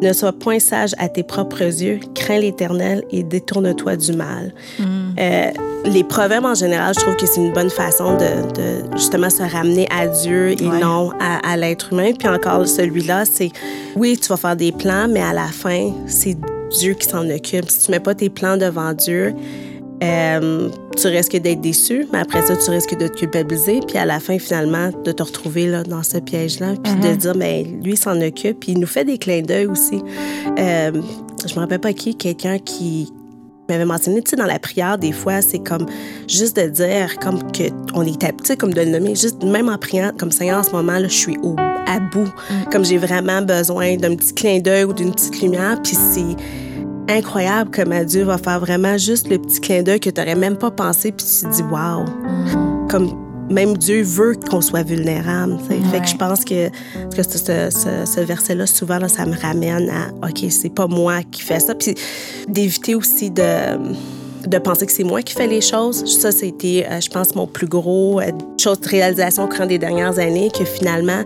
[0.00, 4.52] Ne sois point sage à tes propres yeux, crains l'Éternel et détourne-toi du mal.
[4.80, 5.50] Euh,
[5.84, 9.42] les proverbes en général, je trouve que c'est une bonne façon de, de justement se
[9.42, 10.80] ramener à Dieu et Ouais.
[10.80, 12.12] non à, à l'être humain.
[12.18, 13.50] Puis encore celui-là, c'est
[13.96, 16.36] oui, tu vas faire des plans, mais à la fin, c'est
[16.78, 17.70] Dieu qui s'en occupe.
[17.70, 19.34] Si tu mets pas tes plans devant Dieu,
[20.02, 24.04] euh, tu risques d'être déçu, mais après ça, tu risques de te culpabiliser, puis à
[24.04, 27.92] la fin, finalement, de te retrouver là, dans ce piège-là, puis de dire, mais lui,
[27.92, 30.00] il s'en occupe, puis il nous fait des clins d'œil aussi.
[30.58, 30.92] Euh,
[31.46, 33.12] je me rappelle pas qui, quelqu'un qui
[33.68, 35.86] m'avait mentionné, tu sais, dans la prière, des fois, c'est comme
[36.28, 39.42] juste de dire, comme que on est à, tu sais, comme de le nommer, juste
[39.42, 42.32] même en priant, comme Seigneur, en ce moment, là, je suis au, à bout,
[42.70, 46.36] comme j'ai vraiment besoin d'un petit clin d'œil ou d'une petite lumière, puis c'est
[47.08, 50.56] incroyable comment Dieu va faire vraiment juste le petit clin d'œil que tu n'aurais même
[50.56, 52.04] pas pensé, puis tu te dis, waouh,
[52.88, 53.10] comme
[53.50, 55.56] même Dieu veut qu'on soit vulnérable.
[55.62, 55.80] tu sais.
[55.90, 56.00] Fait Ouais.
[56.02, 59.88] que je pense que, que ce, ce- ce- ce verset-là, souvent, là, ça me ramène
[59.88, 61.74] à, OK, c'est pas moi qui fais ça.
[61.74, 61.94] Puis
[62.48, 63.42] d'éviter aussi de
[64.46, 66.04] de penser que c'est moi qui fais les choses.
[66.20, 69.78] Ça, c'était, euh, je pense, mon plus gros euh, chose de réalisation au cours des
[69.78, 71.22] dernières années, que finalement,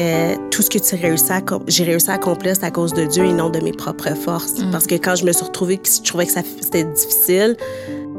[0.00, 3.04] euh, tout ce que tu réussis à, j'ai réussi à accomplir, c'est à cause de
[3.04, 4.54] Dieu et non de mes propres forces.
[4.70, 7.56] Parce que quand je me suis retrouvée, que je trouvais que c'était difficile,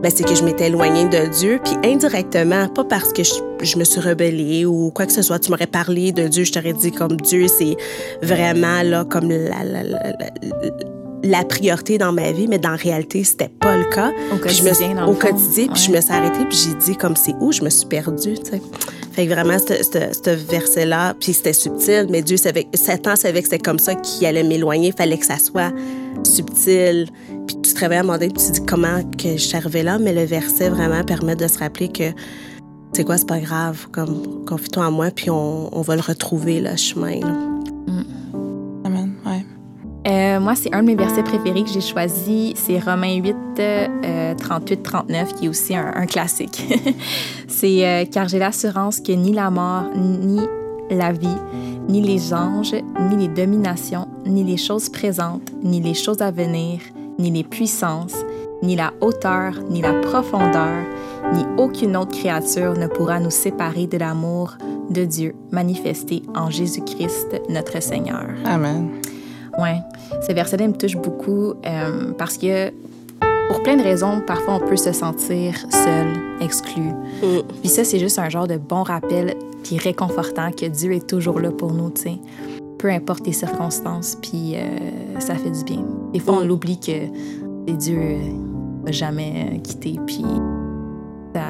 [0.02, 1.60] ben, c'est que je m'étais éloignée de Dieu.
[1.64, 5.40] Puis indirectement, pas parce que je, je me suis rebellée ou quoi que ce soit,
[5.40, 7.76] tu m'aurais parlé de Dieu, je t'aurais dit comme Dieu, c'est
[8.22, 10.30] vraiment là comme la, la, la, la-
[11.22, 14.10] la priorité dans ma vie, mais dans la réalité, c'était pas le cas.
[14.34, 15.20] Au Puis je me le au fond.
[15.28, 17.86] quotidien, puis je me suis arrêtée, puis j'ai dit comme c'est où je me suis
[17.88, 18.62] perdue, tu sais.
[19.20, 23.78] Fait vraiment, ce- verset-là, puis c'était subtil, mais Dieu savait, Satan savait que c'était comme
[23.78, 25.74] ça qu'il allait m'éloigner, fallait que ça soit
[26.24, 27.09] subtil.
[27.45, 29.57] Puis tu te réveilles à un moment donné, tu te dis comment que je suis
[29.57, 32.13] arrivée là, mais le verset vraiment permet de se rappeler que
[32.93, 36.61] c'est quoi, c'est pas grave, comme confie-toi en moi, puis on, on va le retrouver,
[36.61, 37.20] le chemin.
[40.10, 42.53] Euh, moi, c'est un de mes versets préférés que j'ai choisi.
[42.55, 46.64] C'est Romains 8, euh, 38-39, qui est aussi un, un classique.
[47.47, 50.39] c'est euh, Car j'ai l'assurance que ni la mort, ni
[50.89, 51.28] la vie,
[51.88, 52.76] ni les anges,
[53.12, 56.80] ni les dominations, ni les choses présentes, ni les choses à venir,
[57.20, 58.16] ni les puissances,
[58.64, 60.86] ni la hauteur, ni la profondeur,
[61.34, 64.57] ni aucune autre créature ne pourra nous séparer de l'amour
[64.89, 68.26] de Dieu manifesté en Jésus-Christ, notre Seigneur.
[68.45, 68.89] Amen.
[69.62, 69.82] Ouais,
[70.28, 72.72] ce verset-là me touche beaucoup euh, parce que
[73.49, 76.07] pour plein de raisons, parfois on peut se sentir seul,
[76.41, 76.82] exclu.
[76.84, 77.41] Mm.
[77.62, 81.39] Puis ça, c'est juste un genre de bon rappel puis réconfortant que Dieu est toujours
[81.39, 82.18] là pour nous, tu sais.
[82.78, 84.62] Peu importe les circonstances, puis euh,
[85.20, 85.84] ça fait du bien.
[86.14, 86.47] Des fois, on Mm.
[86.47, 86.91] l'oublie que
[87.68, 88.18] c'est Dieu euh,
[88.86, 90.24] va jamais quitter, puis
[91.36, 91.41] ça,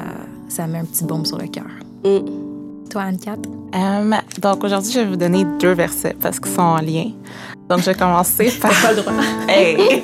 [0.48, 1.70] ça met un petit baume sur le cœur.
[2.04, 2.49] Mm.
[2.90, 3.36] Toi, Anne-Cat?
[3.76, 7.12] Euh, donc aujourd'hui, je vais vous donner deux versets parce qu'ils sont en lien.
[7.68, 8.72] Donc je vais commencer par.
[8.82, 9.12] Pas le droit.
[9.48, 9.76] Hey!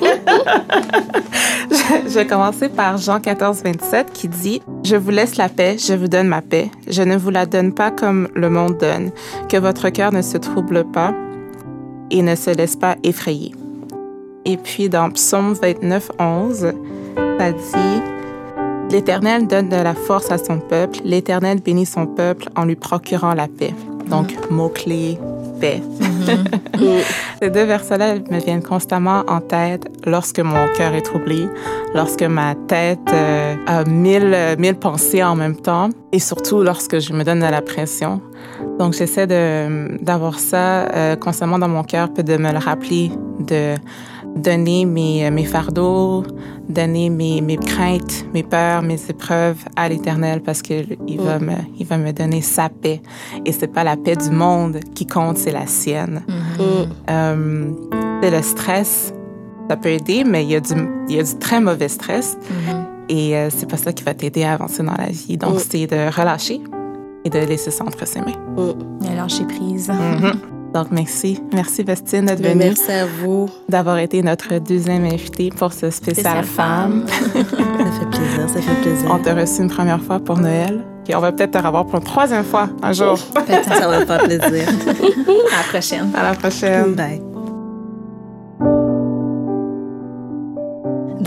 [1.69, 5.75] je, je vais commencer par Jean 14, 27 qui dit Je vous laisse la paix,
[5.77, 6.71] je vous donne ma paix.
[6.87, 9.11] Je ne vous la donne pas comme le monde donne.
[9.49, 11.13] Que votre cœur ne se trouble pas
[12.09, 13.53] et ne se laisse pas effrayer.
[14.45, 16.73] Et puis dans Psaume 29, 11,
[17.37, 18.16] ça dit
[18.89, 23.33] L'Éternel donne de la force à son peuple, l'Éternel bénit son peuple en lui procurant
[23.33, 23.73] la paix.
[24.09, 25.17] Donc, mot-clé,
[25.59, 25.81] paix.
[27.41, 31.47] Ces deux versets-là me viennent constamment en tête lorsque mon cœur est troublé,
[31.93, 37.11] lorsque ma tête euh, a mille, mille pensées en même temps et surtout lorsque je
[37.11, 38.21] me donne de la pression.
[38.79, 43.11] Donc, j'essaie de, d'avoir ça euh, constamment dans mon cœur, puis de me le rappeler,
[43.39, 43.75] de
[44.37, 46.23] donner mes, mes fardeaux,
[46.69, 51.85] donner mes, mes craintes, mes peurs, mes épreuves à l'Éternel parce qu'il va, me, il
[51.85, 53.01] va me donner sa paix.
[53.45, 56.23] Et c'est pas la paix du monde qui compte, c'est la sienne.
[56.27, 56.61] Mm.
[57.09, 57.71] Euh,
[58.21, 59.13] c'est le stress,
[59.69, 60.73] ça peut aider, mais il y a du,
[61.09, 62.37] il y a du très mauvais stress.
[63.09, 65.37] Et euh, c'est pas ça qui va t'aider à avancer dans la vie.
[65.37, 65.59] Donc, Mm.
[65.69, 66.59] c'est de relâcher
[67.23, 68.35] et de laisser ça entre ses mains.
[68.57, 69.15] Mm.
[69.15, 69.91] Lâcher prise.
[70.77, 71.39] Donc, merci.
[71.53, 73.49] Merci, Vestine, d'être Ben, venue, merci à vous.
[73.67, 77.05] d'avoir été notre deuxième invitée pour ce spécial Spécial femme.
[77.09, 79.09] Ça fait plaisir, ça fait plaisir.
[79.11, 80.83] On t'a reçu une première fois pour Noël.
[81.03, 83.17] Puis on va peut-être te revoir pour une troisième fois un jour.
[83.17, 84.67] Ça va faire plaisir.
[85.51, 86.11] À la prochaine.
[86.15, 86.93] À la prochaine.
[86.93, 87.36] Bye.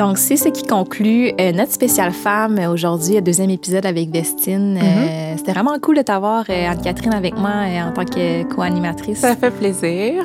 [0.01, 4.79] Donc, c'est ce qui conclut euh, notre spéciale femme aujourd'hui, le deuxième épisode avec Vestine.
[4.79, 5.37] Euh, Mm-hmm.
[5.39, 9.19] C'était vraiment cool de t'avoir, euh, Anne-Catherine, avec moi euh, en tant que co-animatrice.
[9.21, 10.25] Ça fait plaisir.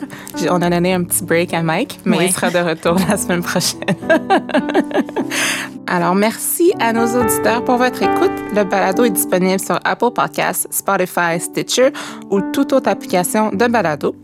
[0.50, 2.26] On a donné un petit break à Mike, mais Ouais.
[2.28, 3.82] il sera de retour la semaine prochaine.
[5.88, 8.32] Alors, merci à nos auditeurs pour votre écoute.
[8.56, 11.90] Le balado est disponible sur Apple Podcasts, Spotify, Stitcher
[12.32, 14.16] ou toute autre application de balado.